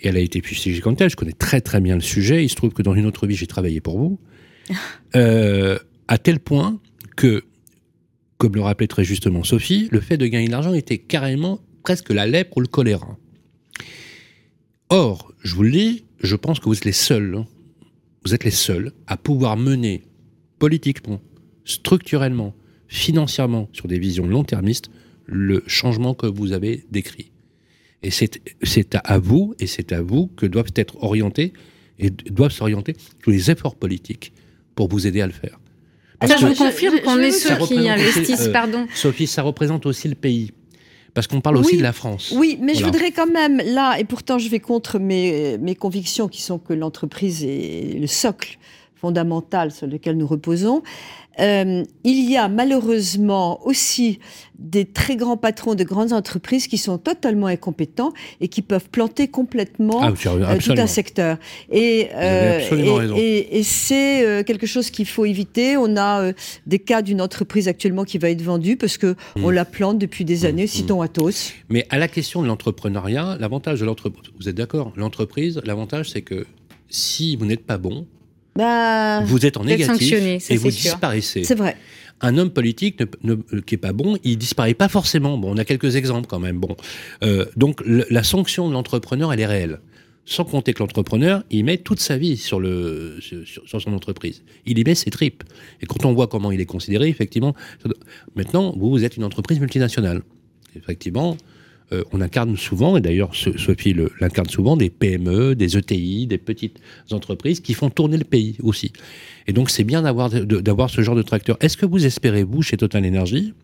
Et 0.00 0.08
elle 0.08 0.16
a 0.16 0.20
été 0.20 0.40
fustigée 0.40 0.80
comme 0.80 0.96
telle. 0.96 1.10
Je 1.10 1.16
connais 1.16 1.32
très 1.32 1.60
très 1.60 1.80
bien 1.80 1.96
le 1.96 2.00
sujet. 2.00 2.44
Il 2.44 2.48
se 2.48 2.54
trouve 2.54 2.72
que 2.72 2.82
dans 2.82 2.94
une 2.94 3.06
autre 3.06 3.26
vie, 3.26 3.36
j'ai 3.36 3.46
travaillé 3.46 3.80
pour 3.80 3.98
vous. 3.98 4.18
Euh, 5.16 5.78
à 6.08 6.18
tel 6.18 6.40
point 6.40 6.78
que, 7.16 7.42
comme 8.36 8.54
le 8.54 8.60
rappelait 8.60 8.86
très 8.86 9.04
justement 9.04 9.42
Sophie, 9.42 9.88
le 9.90 10.00
fait 10.00 10.18
de 10.18 10.26
gagner 10.26 10.48
de 10.48 10.52
l'argent 10.52 10.74
était 10.74 10.98
carrément 10.98 11.60
presque 11.82 12.10
la 12.10 12.26
lèpre 12.26 12.58
ou 12.58 12.60
le 12.60 12.66
choléra. 12.66 13.16
Or, 14.90 15.32
je 15.42 15.54
vous 15.54 15.62
le 15.62 15.70
dis, 15.70 16.04
je 16.20 16.36
pense 16.36 16.60
que 16.60 16.66
vous 16.66 16.76
êtes 16.76 16.84
les 16.84 16.92
seuls 16.92 17.36
hein, 17.38 17.46
vous 18.24 18.34
êtes 18.34 18.44
les 18.44 18.50
seuls 18.50 18.92
à 19.06 19.16
pouvoir 19.16 19.56
mener 19.56 20.02
politiquement, 20.58 21.20
structurellement, 21.64 22.54
financièrement, 22.88 23.68
sur 23.72 23.88
des 23.88 23.98
visions 23.98 24.26
long-termistes, 24.26 24.90
le 25.26 25.62
changement 25.66 26.14
que 26.14 26.26
vous 26.26 26.52
avez 26.52 26.84
décrit. 26.90 27.30
Et 28.02 28.10
c'est 28.10 28.94
à 29.04 29.18
vous, 29.18 29.54
et 29.58 29.66
c'est 29.66 29.92
à 29.92 30.02
vous 30.02 30.28
que 30.36 30.46
doivent 30.46 30.72
être 30.76 31.02
orientés, 31.02 31.52
et 31.98 32.10
doivent 32.10 32.52
s'orienter 32.52 32.94
tous 33.22 33.30
les 33.30 33.50
efforts 33.50 33.74
politiques 33.74 34.32
pour 34.74 34.88
vous 34.88 35.06
aider 35.06 35.20
à 35.20 35.26
le 35.26 35.32
faire. 35.32 35.58
Parce 36.20 36.40
je 36.40 36.46
vous 36.46 36.54
confirme 36.54 37.00
qu'on 37.00 37.18
est 37.18 37.30
ceux 37.30 37.56
qui 37.66 37.88
investissent, 37.88 38.48
euh, 38.48 38.52
pardon. 38.52 38.86
Sophie, 38.94 39.26
ça 39.26 39.42
représente 39.42 39.86
aussi 39.86 40.08
le 40.08 40.14
pays. 40.14 40.52
Parce 41.18 41.26
qu'on 41.26 41.40
parle 41.40 41.56
aussi 41.56 41.76
de 41.76 41.82
la 41.82 41.92
France. 41.92 42.32
Oui, 42.36 42.56
mais 42.62 42.76
je 42.76 42.84
voudrais 42.84 43.10
quand 43.10 43.26
même, 43.26 43.60
là, 43.64 43.98
et 43.98 44.04
pourtant 44.04 44.38
je 44.38 44.48
vais 44.48 44.60
contre 44.60 45.00
mes, 45.00 45.58
mes 45.58 45.74
convictions 45.74 46.28
qui 46.28 46.40
sont 46.40 46.60
que 46.60 46.72
l'entreprise 46.72 47.42
est 47.42 47.98
le 47.98 48.06
socle 48.06 48.56
fondamental 49.00 49.70
sur 49.70 49.86
lequel 49.86 50.16
nous 50.16 50.26
reposons. 50.26 50.82
Euh, 51.40 51.84
il 52.02 52.28
y 52.28 52.36
a 52.36 52.48
malheureusement 52.48 53.64
aussi 53.64 54.18
des 54.58 54.84
très 54.84 55.14
grands 55.14 55.36
patrons 55.36 55.76
de 55.76 55.84
grandes 55.84 56.12
entreprises 56.12 56.66
qui 56.66 56.78
sont 56.78 56.98
totalement 56.98 57.46
incompétents 57.46 58.12
et 58.40 58.48
qui 58.48 58.60
peuvent 58.60 58.88
planter 58.90 59.28
complètement 59.28 60.00
ah, 60.02 60.12
euh, 60.26 60.58
tout 60.58 60.74
un 60.76 60.86
secteur. 60.88 61.36
Et, 61.70 62.08
euh, 62.14 62.58
et, 63.16 63.58
et, 63.58 63.62
c'est 63.62 64.44
quelque 64.44 64.66
chose 64.66 64.90
qu'il 64.90 65.06
faut 65.06 65.26
éviter. 65.26 65.76
On 65.76 65.96
a 65.96 66.32
des 66.66 66.80
cas 66.80 67.02
d'une 67.02 67.20
entreprise 67.20 67.68
actuellement 67.68 68.02
qui 68.02 68.18
va 68.18 68.30
être 68.30 68.42
vendue 68.42 68.76
parce 68.76 68.98
que 68.98 69.14
hmm. 69.36 69.44
on 69.44 69.50
la 69.50 69.64
plante 69.64 69.98
depuis 69.98 70.24
des 70.24 70.42
hmm. 70.42 70.46
années, 70.46 70.64
hmm. 70.64 70.68
citons 70.68 71.02
Atos. 71.02 71.52
Mais 71.68 71.86
à 71.90 71.98
la 71.98 72.08
question 72.08 72.42
de 72.42 72.48
l'entrepreneuriat, 72.48 73.36
l'avantage 73.38 73.78
de 73.78 73.84
l'entreprise, 73.84 74.32
vous 74.40 74.48
êtes 74.48 74.56
d'accord 74.56 74.92
L'entreprise, 74.96 75.60
l'avantage 75.64 76.10
c'est 76.10 76.22
que 76.22 76.46
si 76.88 77.36
vous 77.36 77.46
n'êtes 77.46 77.64
pas 77.64 77.78
bon, 77.78 78.06
bah, 78.58 79.20
vous 79.20 79.46
êtes 79.46 79.56
en 79.56 79.64
négatif 79.64 80.12
et 80.50 80.56
vous 80.56 80.68
disparaissez. 80.68 81.44
C'est 81.44 81.54
vrai. 81.54 81.76
Un 82.20 82.36
homme 82.36 82.50
politique 82.50 83.00
ne, 83.22 83.36
qui 83.60 83.76
est 83.76 83.78
pas 83.78 83.92
bon, 83.92 84.18
il 84.24 84.36
disparaît 84.36 84.74
pas 84.74 84.88
forcément. 84.88 85.38
Bon, 85.38 85.54
on 85.54 85.56
a 85.56 85.64
quelques 85.64 85.94
exemples 85.94 86.26
quand 86.26 86.40
même. 86.40 86.58
Bon, 86.58 86.76
euh, 87.22 87.44
donc 87.56 87.80
la 87.86 88.24
sanction 88.24 88.68
de 88.68 88.72
l'entrepreneur, 88.72 89.32
elle 89.32 89.38
est 89.38 89.46
réelle. 89.46 89.78
Sans 90.24 90.44
compter 90.44 90.74
que 90.74 90.80
l'entrepreneur, 90.80 91.44
il 91.50 91.64
met 91.64 91.78
toute 91.78 92.00
sa 92.00 92.18
vie 92.18 92.36
sur, 92.36 92.58
le, 92.58 93.18
sur, 93.20 93.80
son 93.80 93.92
entreprise. 93.94 94.42
Il 94.66 94.78
y 94.78 94.84
met 94.84 94.96
ses 94.96 95.10
tripes. 95.10 95.44
Et 95.80 95.86
quand 95.86 96.04
on 96.04 96.12
voit 96.12 96.26
comment 96.26 96.50
il 96.50 96.60
est 96.60 96.66
considéré, 96.66 97.08
effectivement, 97.08 97.54
maintenant, 98.34 98.74
vous, 98.76 98.90
vous 98.90 99.04
êtes 99.04 99.16
une 99.16 99.24
entreprise 99.24 99.58
multinationale. 99.60 100.22
Effectivement, 100.76 101.36
euh, 101.92 102.04
on 102.12 102.20
incarne 102.20 102.56
souvent, 102.56 102.96
et 102.96 103.00
d'ailleurs 103.00 103.34
Sophie 103.34 103.94
l'incarne 104.20 104.48
souvent, 104.48 104.76
des 104.76 104.90
PME, 104.90 105.54
des 105.54 105.78
ETI, 105.78 106.26
des 106.26 106.36
petites 106.36 106.80
entreprises 107.12 107.60
qui 107.60 107.72
font 107.72 107.88
tourner 107.88 108.18
le 108.18 108.24
pays 108.24 108.56
aussi. 108.62 108.92
Et 109.46 109.54
donc 109.54 109.70
c'est 109.70 109.84
bien 109.84 110.02
d'avoir 110.02 110.90
ce 110.90 111.00
genre 111.00 111.16
de 111.16 111.22
tracteur. 111.22 111.56
Est-ce 111.60 111.76
que 111.76 111.86
vous 111.86 112.04
espérez, 112.04 112.42
vous, 112.42 112.60
chez 112.60 112.76
Total 112.76 113.06
Energy, 113.06 113.54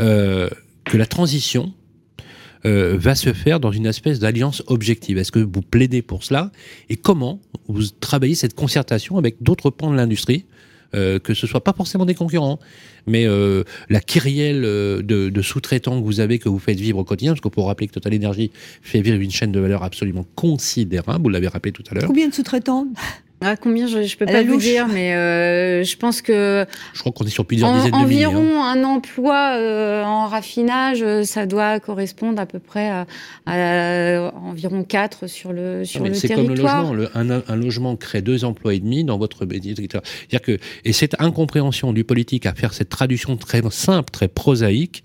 euh, 0.00 0.50
que 0.84 0.98
la 0.98 1.06
transition 1.06 1.72
euh, 2.66 2.96
va 2.98 3.14
se 3.14 3.32
faire 3.32 3.60
dans 3.60 3.72
une 3.72 3.86
espèce 3.86 4.18
d'alliance 4.18 4.62
objective? 4.66 5.16
Est-ce 5.16 5.32
que 5.32 5.38
vous 5.38 5.62
plaidez 5.62 6.02
pour 6.02 6.24
cela? 6.24 6.52
Et 6.90 6.96
comment 6.96 7.40
vous 7.66 7.86
travaillez 8.00 8.34
cette 8.34 8.54
concertation 8.54 9.16
avec 9.16 9.42
d'autres 9.42 9.70
pans 9.70 9.90
de 9.90 9.96
l'industrie 9.96 10.44
euh, 10.94 11.18
que 11.18 11.34
ce 11.34 11.46
soit 11.46 11.62
pas 11.62 11.74
forcément 11.74 12.06
des 12.06 12.14
concurrents, 12.14 12.58
mais 13.06 13.26
euh, 13.26 13.62
la 13.90 14.00
kyrielle 14.00 14.64
euh, 14.64 15.02
de, 15.02 15.42
sous-traitants 15.42 16.00
que 16.00 16.04
vous 16.04 16.20
avez, 16.20 16.38
que 16.38 16.48
vous 16.48 16.58
faites 16.58 16.80
vivre 16.80 16.98
au 16.98 17.04
quotidien, 17.04 17.32
parce 17.32 17.42
qu'on 17.42 17.50
peut 17.50 17.60
rappeler 17.60 17.88
que 17.88 17.92
Total 17.92 18.14
Energy 18.14 18.50
fait 18.80 19.02
vivre 19.02 19.20
une 19.20 19.30
chaîne 19.30 19.52
de 19.52 19.60
valeur 19.60 19.82
absolument 19.82 20.24
considérable, 20.34 21.22
vous 21.22 21.28
l'avez 21.28 21.48
rappelé 21.48 21.72
tout 21.72 21.84
à 21.90 21.94
l'heure. 21.94 22.06
Combien 22.06 22.28
de 22.28 22.34
sous-traitants? 22.34 22.86
Ah, 23.40 23.56
combien 23.56 23.86
je, 23.86 24.02
je 24.02 24.16
peux 24.16 24.26
pas 24.26 24.42
vous 24.42 24.56
dire, 24.56 24.88
mais 24.88 25.14
euh, 25.14 25.84
je 25.84 25.96
pense 25.96 26.22
que. 26.22 26.66
Je 26.92 27.00
crois 27.00 27.12
qu'on 27.12 27.24
est 27.24 27.30
sur 27.30 27.46
plusieurs 27.46 27.72
dizaines 27.72 27.92
de 27.92 27.96
milliers. 28.08 28.26
Environ 28.26 28.62
hein. 28.62 28.72
un 28.76 28.82
emploi 28.82 29.52
euh, 29.56 30.02
en 30.02 30.26
raffinage, 30.26 31.02
euh, 31.02 31.22
ça 31.22 31.46
doit 31.46 31.78
correspondre 31.78 32.40
à 32.40 32.46
peu 32.46 32.58
près 32.58 32.88
à, 32.88 33.06
à 33.46 34.32
environ 34.42 34.82
4 34.82 35.28
sur 35.28 35.52
le 35.52 35.84
sur 35.84 36.04
le 36.04 36.14
C'est 36.14 36.30
comme 36.30 36.48
le 36.48 36.56
logement. 36.56 36.92
Le, 36.92 37.16
un, 37.16 37.30
un, 37.30 37.56
logement 37.56 37.94
crée 37.94 38.22
deux 38.22 38.44
emplois 38.44 38.74
et 38.74 38.80
demi 38.80 39.04
dans 39.04 39.18
votre 39.18 39.46
métier. 39.46 39.74
dire 39.74 40.42
que 40.42 40.58
et 40.84 40.92
cette 40.92 41.20
incompréhension 41.20 41.92
du 41.92 42.02
politique 42.02 42.44
à 42.44 42.54
faire 42.54 42.74
cette 42.74 42.88
traduction 42.88 43.36
très 43.36 43.62
simple, 43.70 44.10
très 44.10 44.26
prosaïque 44.26 45.04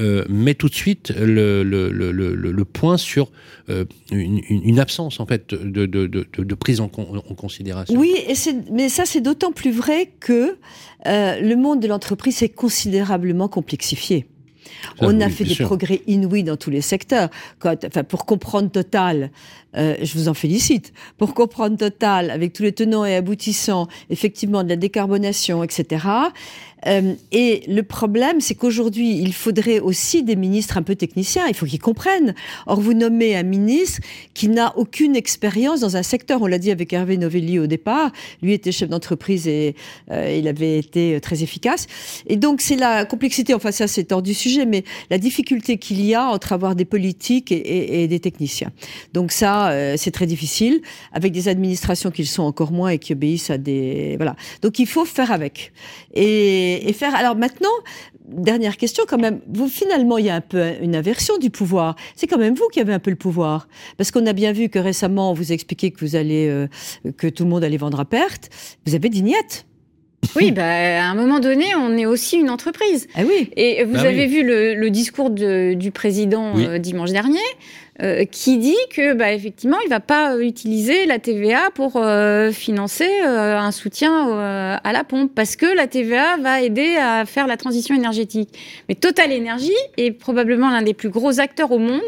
euh, 0.00 0.24
met 0.28 0.54
tout 0.54 0.68
de 0.68 0.74
suite 0.74 1.12
le, 1.16 1.62
le, 1.62 1.90
le, 1.90 2.12
le 2.12 2.64
point 2.64 2.96
sur 2.96 3.30
euh, 3.68 3.84
une, 4.10 4.40
une, 4.48 4.80
absence 4.80 5.20
en 5.20 5.26
fait 5.26 5.54
de, 5.54 5.86
de, 5.86 6.06
de, 6.06 6.26
de 6.36 6.54
prise 6.54 6.80
en, 6.80 6.90
en, 6.96 7.34
considération. 7.34 7.98
Oui, 7.98 8.14
et 8.26 8.34
mais 8.72 8.88
ça 8.88 9.04
c'est 9.04 9.20
d'autant 9.20 9.52
plus 9.52 9.72
vrai 9.72 10.10
que 10.18 10.56
euh, 11.06 11.40
le 11.40 11.54
monde 11.54 11.80
de 11.80 11.88
l'entreprise 11.88 12.36
s'est 12.36 12.48
considérablement 12.48 13.48
complexifié. 13.48 14.26
On 15.00 15.20
a 15.20 15.28
fait 15.28 15.44
des 15.44 15.56
progrès 15.56 16.02
inouïs 16.06 16.44
dans 16.44 16.56
tous 16.56 16.70
les 16.70 16.80
secteurs. 16.80 17.28
Quand, 17.58 17.84
enfin, 17.84 18.04
pour 18.04 18.26
comprendre 18.26 18.70
Total, 18.70 19.30
euh, 19.76 19.96
je 20.02 20.14
vous 20.14 20.28
en 20.28 20.34
félicite, 20.34 20.92
pour 21.16 21.34
comprendre 21.34 21.76
Total, 21.76 22.30
avec 22.30 22.52
tous 22.52 22.62
les 22.62 22.72
tenants 22.72 23.04
et 23.04 23.14
aboutissants, 23.14 23.88
effectivement, 24.10 24.62
de 24.62 24.68
la 24.68 24.76
décarbonation, 24.76 25.62
etc., 25.62 26.06
euh, 26.86 27.14
et 27.32 27.62
le 27.68 27.82
problème, 27.82 28.40
c'est 28.40 28.54
qu'aujourd'hui, 28.54 29.18
il 29.18 29.32
faudrait 29.32 29.80
aussi 29.80 30.22
des 30.22 30.36
ministres 30.36 30.78
un 30.78 30.82
peu 30.82 30.94
techniciens. 30.94 31.46
Il 31.48 31.54
faut 31.54 31.66
qu'ils 31.66 31.80
comprennent. 31.80 32.34
Or, 32.66 32.80
vous 32.80 32.94
nommez 32.94 33.36
un 33.36 33.42
ministre 33.42 34.00
qui 34.34 34.48
n'a 34.48 34.76
aucune 34.76 35.16
expérience 35.16 35.80
dans 35.80 35.96
un 35.96 36.02
secteur. 36.02 36.42
On 36.42 36.46
l'a 36.46 36.58
dit 36.58 36.70
avec 36.70 36.92
Hervé 36.92 37.16
Novelli 37.16 37.58
au 37.58 37.66
départ. 37.66 38.12
Lui 38.42 38.52
était 38.52 38.72
chef 38.72 38.88
d'entreprise 38.88 39.46
et 39.46 39.74
euh, 40.10 40.36
il 40.38 40.48
avait 40.48 40.78
été 40.78 41.20
très 41.20 41.42
efficace. 41.42 41.86
Et 42.26 42.36
donc, 42.36 42.60
c'est 42.60 42.76
la 42.76 43.04
complexité. 43.04 43.54
Enfin, 43.54 43.72
ça, 43.72 43.86
c'est 43.86 44.12
hors 44.12 44.22
du 44.22 44.34
sujet, 44.34 44.66
mais 44.66 44.84
la 45.10 45.18
difficulté 45.18 45.76
qu'il 45.76 46.04
y 46.04 46.14
a 46.14 46.26
entre 46.28 46.52
avoir 46.52 46.74
des 46.74 46.84
politiques 46.84 47.52
et, 47.52 48.06
des 48.08 48.20
techniciens. 48.20 48.70
Donc 49.12 49.32
ça, 49.32 49.70
euh, 49.70 49.94
c'est 49.96 50.10
très 50.10 50.26
difficile 50.26 50.80
avec 51.12 51.32
des 51.32 51.48
administrations 51.48 52.10
qui 52.10 52.22
le 52.22 52.28
sont 52.28 52.42
encore 52.42 52.72
moins 52.72 52.90
et 52.90 52.98
qui 52.98 53.12
obéissent 53.12 53.50
à 53.50 53.58
des 53.58 54.16
voilà. 54.16 54.36
Donc 54.62 54.78
il 54.78 54.86
faut 54.86 55.04
faire 55.04 55.32
avec. 55.32 55.72
Et 56.14 56.69
et, 56.74 56.92
faire. 56.92 57.14
Alors 57.14 57.36
maintenant, 57.36 57.68
dernière 58.26 58.76
question 58.76 59.04
quand 59.08 59.18
même. 59.18 59.40
Vous 59.48 59.68
finalement, 59.68 60.18
il 60.18 60.26
y 60.26 60.30
a 60.30 60.34
un 60.34 60.40
peu 60.40 60.72
une 60.80 60.96
inversion 60.96 61.38
du 61.38 61.50
pouvoir. 61.50 61.96
C'est 62.16 62.26
quand 62.26 62.38
même 62.38 62.54
vous 62.54 62.68
qui 62.72 62.80
avez 62.80 62.92
un 62.92 62.98
peu 62.98 63.10
le 63.10 63.16
pouvoir, 63.16 63.68
parce 63.96 64.10
qu'on 64.10 64.26
a 64.26 64.32
bien 64.32 64.52
vu 64.52 64.68
que 64.68 64.78
récemment, 64.78 65.30
on 65.30 65.34
vous 65.34 65.52
a 65.52 65.54
expliqué 65.54 65.90
que 65.90 66.00
vous 66.04 66.16
allez, 66.16 66.48
euh, 66.48 66.66
que 67.16 67.26
tout 67.26 67.44
le 67.44 67.50
monde 67.50 67.64
allait 67.64 67.76
vendre 67.76 68.00
à 68.00 68.04
perte. 68.04 68.50
Vous 68.86 68.94
avez 68.94 69.08
dit 69.08 69.22
Oui, 70.36 70.52
bah, 70.52 70.64
à 70.64 71.04
un 71.04 71.14
moment 71.14 71.40
donné, 71.40 71.74
on 71.76 71.96
est 71.96 72.06
aussi 72.06 72.36
une 72.36 72.50
entreprise. 72.50 73.08
Ah 73.14 73.22
oui. 73.26 73.50
Et 73.56 73.84
vous 73.84 73.94
bah 73.94 74.02
avez 74.02 74.26
vu 74.26 74.42
le, 74.44 74.90
discours 74.90 75.30
du 75.30 75.90
président 75.92 76.56
euh, 76.58 76.78
dimanche 76.78 77.10
dernier. 77.10 77.38
Euh, 78.02 78.24
qui 78.24 78.56
dit 78.56 78.78
que 78.94 79.12
bah, 79.12 79.32
effectivement 79.32 79.76
il 79.84 79.90
va 79.90 80.00
pas 80.00 80.38
utiliser 80.38 81.04
la 81.04 81.18
TVA 81.18 81.70
pour 81.74 81.96
euh, 81.96 82.50
financer 82.50 83.10
euh, 83.26 83.58
un 83.58 83.72
soutien 83.72 84.30
à 84.82 84.92
la 84.92 85.04
pompe 85.04 85.32
parce 85.34 85.54
que 85.54 85.66
la 85.66 85.86
TVA 85.86 86.38
va 86.38 86.62
aider 86.62 86.96
à 86.96 87.26
faire 87.26 87.46
la 87.46 87.58
transition 87.58 87.94
énergétique. 87.94 88.56
Mais 88.88 88.94
Total 88.94 89.30
Energy 89.32 89.74
est 89.98 90.12
probablement 90.12 90.70
l'un 90.70 90.82
des 90.82 90.94
plus 90.94 91.10
gros 91.10 91.40
acteurs 91.40 91.72
au 91.72 91.78
monde 91.78 92.00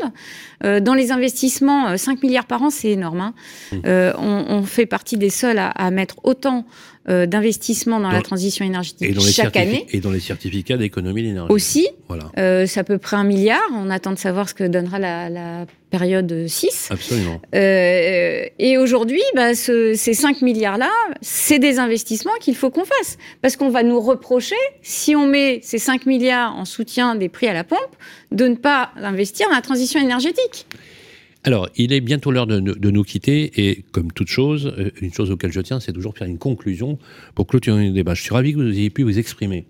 dans 0.63 0.95
les 0.95 1.11
investissements. 1.11 1.97
5 1.97 2.23
milliards 2.23 2.47
par 2.47 2.63
an, 2.63 2.71
c'est 2.71 2.91
énorme. 2.91 3.21
Hein. 3.21 3.35
Mmh. 3.73 3.79
On, 4.19 4.45
on, 4.49 4.63
fait 4.63 4.87
partie 4.87 5.17
des 5.17 5.31
seuls 5.31 5.59
à, 5.59 5.69
à 5.71 5.91
mettre 5.91 6.17
autant 6.23 6.65
euh, 7.09 7.27
d'investissement 7.27 7.99
dans, 7.99 8.13
la 8.13 8.23
transition 8.23 8.65
énergétique 8.65 9.19
chaque 9.21 9.57
année. 9.57 9.87
Et 9.91 10.01
dans 10.01 10.13
les 10.13 10.21
certificats 10.21 10.77
d'économie 10.77 11.25
d'énergie. 11.25 11.53
Aussi, 11.53 11.89
voilà. 12.07 12.31
euh, 12.39 12.65
c'est 12.67 12.79
à 12.79 12.85
peu 12.85 12.99
près 12.99 13.17
un 13.17 13.25
milliard. 13.25 13.61
On 13.75 13.91
attend 13.91 14.13
de 14.13 14.19
savoir 14.19 14.49
ce 14.49 14.55
que 14.55 14.63
donnera 14.63 15.01
la, 15.01 15.29
la 15.29 15.67
période 15.91 16.47
6. 16.47 16.91
Absolument. 16.93 17.41
Euh, 17.57 18.45
et 18.59 18.79
aujourd'hui, 18.79 19.21
bah, 19.35 19.57
ce, 19.57 19.95
ces 19.95 20.15
5 20.15 20.43
milliards-là, 20.43 20.91
c'est 21.23 21.59
des 21.59 21.81
investissements 21.81 22.33
qu'il 22.41 22.55
faut 22.55 22.71
qu'on 22.71 22.85
fasse. 22.85 23.19
Parce 23.41 23.57
qu'on 23.57 23.71
va 23.71 23.83
nous 23.83 24.01
reprocher, 24.01 24.55
si 24.83 25.17
on 25.17 25.27
met 25.27 25.59
ces 25.65 25.79
5 25.79 26.07
milliards 26.07 26.55
en 26.55 26.65
soutien 26.65 27.17
des 27.17 27.29
prix 27.29 27.49
à 27.49 27.53
la 27.53 27.65
pompe, 27.65 27.81
de 28.31 28.47
ne 28.47 28.55
pas 28.55 28.91
investir 28.97 29.49
dans 29.49 29.57
la 29.57 29.63
transition 29.63 30.01
énergétique. 30.01 30.67
Alors, 31.45 31.69
il 31.77 31.93
est 31.93 32.01
bientôt 32.01 32.31
l'heure 32.31 32.47
de, 32.47 32.91
nous 32.91 33.03
quitter 33.03 33.51
et 33.57 33.85
comme 33.91 34.13
toute 34.13 34.29
chose, 34.29 34.73
euh, 34.79 34.91
une 35.01 35.13
chose 35.13 35.31
auquel 35.31 35.51
je 35.51 35.61
tiens, 35.61 35.81
c'est 35.81 35.93
toujours 35.93 36.17
faire 36.17 36.29
une 36.29 36.39
conclusion 36.39 36.99
pour 37.35 37.47
clôturer 37.47 37.87
le 37.87 37.93
débat. 37.93 38.15
Je 38.15 38.23
suis 38.23 38.33
ravi 38.33 38.53
que 38.53 38.59
vous 38.59 38.69
ayez 38.69 38.91
pu 38.91 39.03
vous 39.03 39.19
exprimer 39.19 39.65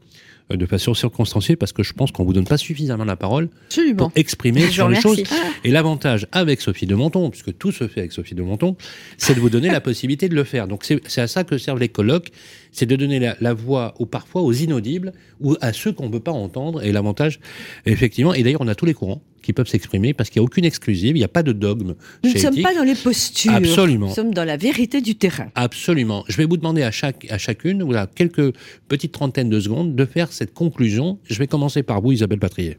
euh, 0.50 0.56
de 0.56 0.66
façon 0.66 0.92
circonstanciée 0.92 1.56
parce 1.56 1.72
que 1.72 1.82
je 1.82 1.94
pense 1.94 2.12
qu'on 2.12 2.24
vous 2.24 2.34
donne 2.34 2.44
pas 2.44 2.58
suffisamment 2.58 3.04
la 3.04 3.16
parole 3.16 3.48
pour 3.96 4.12
exprimer 4.16 4.68
sur 4.68 4.88
les 4.88 5.00
choses. 5.00 5.22
Et 5.64 5.70
l'avantage 5.70 6.26
avec 6.32 6.60
Sophie 6.60 6.86
de 6.86 6.94
Monton, 6.94 7.30
puisque 7.30 7.56
tout 7.56 7.72
se 7.72 7.88
fait 7.88 8.00
avec 8.00 8.12
Sophie 8.12 8.34
de 8.34 8.42
Monton, 8.42 8.76
c'est 9.16 9.34
de 9.34 9.40
vous 9.40 9.50
donner 9.50 9.70
la 9.70 9.80
possibilité 9.80 10.28
de 10.28 10.34
le 10.34 10.44
faire. 10.44 10.68
Donc 10.68 10.84
c'est 10.84 11.20
à 11.20 11.26
ça 11.26 11.44
que 11.44 11.56
servent 11.56 11.80
les 11.80 11.88
colloques, 11.88 12.32
c'est 12.72 12.86
de 12.86 12.96
donner 12.96 13.20
la, 13.38 13.54
voix 13.54 13.94
ou 13.98 14.06
parfois 14.06 14.42
aux 14.42 14.52
inaudibles 14.52 15.12
ou 15.40 15.56
à 15.60 15.72
ceux 15.72 15.92
qu'on 15.92 16.06
ne 16.06 16.12
peut 16.12 16.20
pas 16.20 16.32
entendre. 16.32 16.82
Et 16.82 16.90
l'avantage, 16.90 17.38
effectivement, 17.86 18.34
et 18.34 18.42
d'ailleurs 18.42 18.62
on 18.62 18.68
a 18.68 18.74
tous 18.74 18.86
les 18.86 18.94
courants 18.94 19.22
qui 19.42 19.52
peuvent 19.52 19.68
s'exprimer 19.68 20.14
parce 20.14 20.30
qu'il 20.30 20.40
n'y 20.40 20.44
a 20.44 20.46
aucune 20.46 20.64
exclusive, 20.64 21.16
il 21.16 21.20
n'y 21.20 21.24
a 21.24 21.28
pas 21.28 21.42
de 21.42 21.52
dogme. 21.52 21.94
Nous 22.24 22.32
ne 22.32 22.38
sommes 22.38 22.62
pas 22.62 22.74
dans 22.74 22.84
les 22.84 22.94
postures. 22.94 23.52
Absolument. 23.52 24.08
Nous 24.08 24.14
sommes 24.14 24.34
dans 24.34 24.44
la 24.44 24.56
vérité 24.56 25.00
du 25.00 25.16
terrain. 25.16 25.48
Absolument. 25.54 26.24
Je 26.28 26.36
vais 26.36 26.46
vous 26.46 26.56
demander 26.56 26.82
à, 26.82 26.90
chaque, 26.90 27.26
à 27.30 27.38
chacune, 27.38 27.82
voilà, 27.82 28.06
quelques 28.06 28.54
petites 28.88 29.12
trentaines 29.12 29.50
de 29.50 29.60
secondes, 29.60 29.94
de 29.94 30.04
faire 30.04 30.32
cette 30.32 30.54
conclusion. 30.54 31.18
Je 31.24 31.38
vais 31.38 31.46
commencer 31.46 31.82
par 31.82 32.00
vous, 32.00 32.12
Isabelle 32.12 32.38
Patrier. 32.38 32.78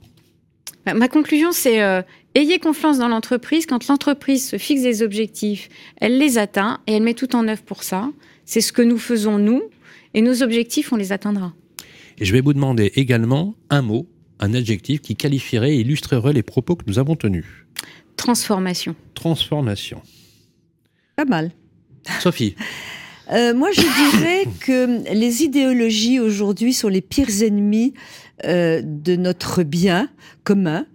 Bah, 0.86 0.94
ma 0.94 1.08
conclusion, 1.08 1.52
c'est 1.52 1.82
euh, 1.82 2.02
ayez 2.36 2.60
confiance 2.60 2.98
dans 2.98 3.08
l'entreprise. 3.08 3.66
Quand 3.66 3.88
l'entreprise 3.88 4.50
se 4.50 4.58
fixe 4.58 4.82
des 4.82 5.02
objectifs, 5.02 5.70
elle 5.98 6.18
les 6.18 6.38
atteint 6.38 6.80
et 6.88 6.94
elle 6.94 7.04
met 7.04 7.14
tout 7.14 7.36
en 7.36 7.48
œuvre 7.48 7.62
pour 7.62 7.84
ça. 7.84 8.10
C'est 8.46 8.62
ce 8.62 8.74
que 8.74 8.82
nous 8.82 8.98
faisons, 8.98 9.38
nous, 9.38 9.62
et 10.14 10.22
nos 10.22 10.44
objectifs, 10.44 10.92
on 10.94 10.96
les 10.96 11.12
atteindra. 11.12 11.54
Et 12.18 12.26
je 12.26 12.34
vais 12.34 12.42
vous 12.42 12.54
demander 12.54 12.92
également 12.96 13.56
un 13.70 13.82
mot 13.82 14.08
un 14.40 14.54
adjectif 14.54 15.02
qui 15.02 15.16
qualifierait 15.16 15.76
et 15.76 15.80
illustrerait 15.80 16.34
les 16.34 16.44
propos 16.44 16.76
que 16.76 16.84
nous 16.88 17.00
avons 17.00 17.16
tenus. 17.16 17.46
Transformation. 18.18 18.96
Transformation. 19.14 20.02
Pas 21.16 21.26
mal. 21.26 21.52
Sophie. 22.20 22.56
Euh, 23.32 23.54
moi, 23.54 23.70
je 23.72 23.80
dirais 23.80 24.44
que 24.60 25.14
les 25.14 25.44
idéologies 25.44 26.20
aujourd'hui 26.20 26.74
sont 26.74 26.90
les 26.90 27.00
pires 27.00 27.42
ennemis 27.42 27.94
euh, 28.46 28.82
de 28.84 29.16
notre 29.16 29.64
bien 29.64 30.10
commun 30.44 30.86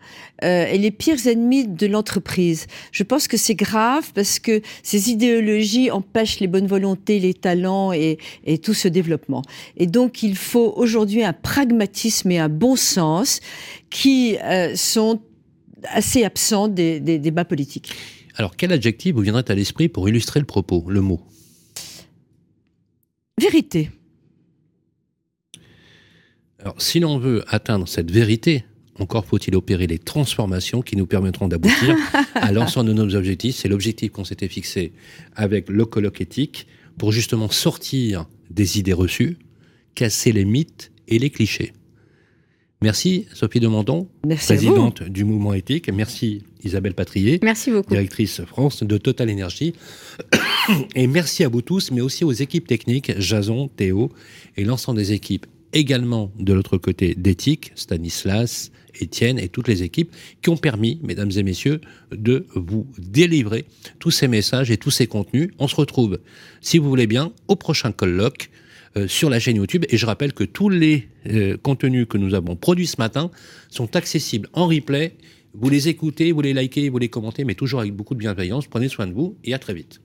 euh, 0.45 0.67
et 0.67 0.79
les 0.79 0.91
pires 0.91 1.27
ennemis 1.27 1.67
de 1.67 1.87
l'entreprise. 1.87 2.67
Je 2.93 3.03
pense 3.03 3.29
que 3.29 3.37
c'est 3.37 3.55
grave 3.55 4.13
parce 4.15 4.39
que 4.39 4.63
ces 4.83 5.11
idéologies 5.11 5.91
empêchent 5.91 6.41
les 6.41 6.47
bonnes 6.47 6.67
volontés, 6.67 7.19
les 7.19 7.35
talents 7.35 7.93
et, 7.93 8.19
et 8.45 8.59
tout 8.59 8.75
ce 8.75 8.89
développement. 8.89 9.43
Et 9.77 9.87
donc, 9.87 10.23
il 10.23 10.37
faut 10.37 10.73
aujourd'hui 10.77 11.25
un 11.25 11.33
pragmatisme 11.33 12.31
et 12.31 12.39
un 12.39 12.49
bon 12.49 12.77
sens 12.77 13.41
qui 13.91 14.37
sont 14.75 15.21
assez 15.85 16.25
absents 16.25 16.69
des, 16.69 17.01
des 17.01 17.19
débats 17.19 17.45
politiques. 17.45 17.93
Alors, 18.37 18.55
quel 18.57 18.73
adjectif 18.73 19.15
vous 19.15 19.23
viendrait 19.23 19.51
à 19.51 19.55
l'esprit 19.55 19.89
pour 19.89 20.09
illustrer 20.09 20.39
le 20.39 20.47
propos, 20.47 20.85
le 20.89 21.01
mot? 21.01 21.21
Vérité. 23.41 23.91
Alors, 26.61 26.75
si 26.81 26.99
l'on 26.99 27.19
veut 27.19 27.45
atteindre 27.49 27.87
cette 27.87 28.11
vérité, 28.11 28.65
encore 28.99 29.25
faut-il 29.25 29.55
opérer 29.55 29.87
les 29.87 29.99
transformations 29.99 30.83
qui 30.83 30.97
nous 30.97 31.07
permettront 31.07 31.49
d'aboutir 31.49 31.97
à 32.35 32.51
l'ensemble 32.53 32.89
de 32.89 32.95
nos 32.95 33.15
objectifs. 33.15 33.57
C'est 33.57 33.69
l'objectif 33.69 34.11
qu'on 34.11 34.25
s'était 34.25 34.49
fixé 34.49 34.93
avec 35.37 35.69
le 35.69 35.85
colloque 35.85 36.21
éthique 36.21 36.67
pour 36.99 37.13
justement 37.13 37.49
sortir 37.49 38.27
des 38.51 38.79
idées 38.79 38.93
reçues, 38.93 39.37
casser 39.95 40.33
les 40.33 40.45
mythes 40.45 40.91
et 41.07 41.19
les 41.19 41.31
clichés. 41.31 41.73
Merci 42.81 43.27
Sophie 43.35 43.59
de 43.59 43.69
présidente 44.37 45.03
du 45.03 45.25
mouvement 45.25 45.53
éthique. 45.53 45.91
Merci 45.93 46.43
Isabelle 46.63 46.95
Patrier, 46.95 47.41
merci 47.43 47.73
beaucoup. 47.73 47.91
directrice 47.91 48.43
France 48.45 48.85
de 48.85 48.99
Total 48.99 49.31
Énergie. 49.31 49.75
Et 50.95 51.07
merci 51.07 51.45
à 51.45 51.49
vous 51.49 51.63
tous, 51.63 51.91
mais 51.91 52.01
aussi 52.01 52.25
aux 52.25 52.33
équipes 52.33 52.67
techniques, 52.67 53.19
Jason, 53.19 53.69
Théo 53.69 54.13
et 54.57 54.65
l'ensemble 54.65 54.99
des 54.99 55.13
équipes 55.13 55.47
également 55.73 56.33
de 56.39 56.53
l'autre 56.53 56.79
côté 56.79 57.15
d'éthique, 57.15 57.73
Stanislas, 57.75 58.71
Étienne 59.01 59.39
et 59.39 59.49
toutes 59.49 59.69
les 59.69 59.83
équipes 59.83 60.15
qui 60.43 60.51
ont 60.51 60.57
permis, 60.57 60.99
mesdames 61.03 61.31
et 61.37 61.43
messieurs, 61.43 61.81
de 62.11 62.47
vous 62.55 62.87
délivrer 62.99 63.65
tous 63.99 64.11
ces 64.11 64.29
messages 64.29 64.71
et 64.71 64.77
tous 64.77 64.91
ces 64.91 65.07
contenus. 65.07 65.51
On 65.59 65.69
se 65.69 65.77
retrouve, 65.77 66.19
si 66.61 66.79
vous 66.79 66.89
voulez 66.89 67.07
bien, 67.07 67.33
au 67.49 67.57
prochain 67.57 67.93
colloque 67.93 68.51
euh, 68.97 69.07
sur 69.07 69.31
la 69.31 69.39
chaîne 69.39 69.57
YouTube. 69.57 69.85
Et 69.91 69.97
je 69.97 70.07
rappelle 70.07 70.33
que 70.33 70.45
tous 70.45 70.69
les 70.69 71.09
euh, 71.27 71.57
contenus 71.57 72.07
que 72.09 72.19
nous 72.19 72.35
avons 72.35 72.57
produits 72.57 72.87
ce 72.87 72.97
matin 72.99 73.31
sont 73.71 73.97
accessibles 73.97 74.49
en 74.53 74.67
replay. 74.67 75.15
Vous 75.55 75.69
les 75.71 75.89
écoutez, 75.89 76.33
vous 76.33 76.41
les 76.41 76.55
likez, 76.55 76.89
vous 76.89 76.99
les 76.99 77.09
commentez, 77.09 77.45
mais 77.45 77.55
toujours 77.55 77.81
avec 77.81 77.95
beaucoup 77.95 78.15
de 78.15 78.21
bienveillance. 78.21 78.67
Prenez 78.67 78.89
soin 78.89 79.07
de 79.07 79.13
vous 79.13 79.37
et 79.45 79.55
à 79.55 79.59
très 79.59 79.75
vite. 79.75 80.01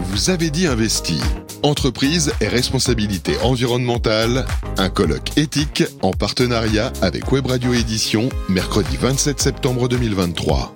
Vous 0.00 0.30
avez 0.30 0.50
dit 0.50 0.66
investi. 0.66 1.20
Entreprise 1.62 2.32
et 2.40 2.48
responsabilité 2.48 3.36
environnementale, 3.42 4.46
un 4.76 4.88
colloque 4.88 5.36
éthique 5.36 5.82
en 6.02 6.12
partenariat 6.12 6.92
avec 7.02 7.32
Web 7.32 7.46
Radio 7.46 7.74
Édition, 7.74 8.28
mercredi 8.48 8.96
27 8.96 9.40
septembre 9.40 9.88
2023. 9.88 10.72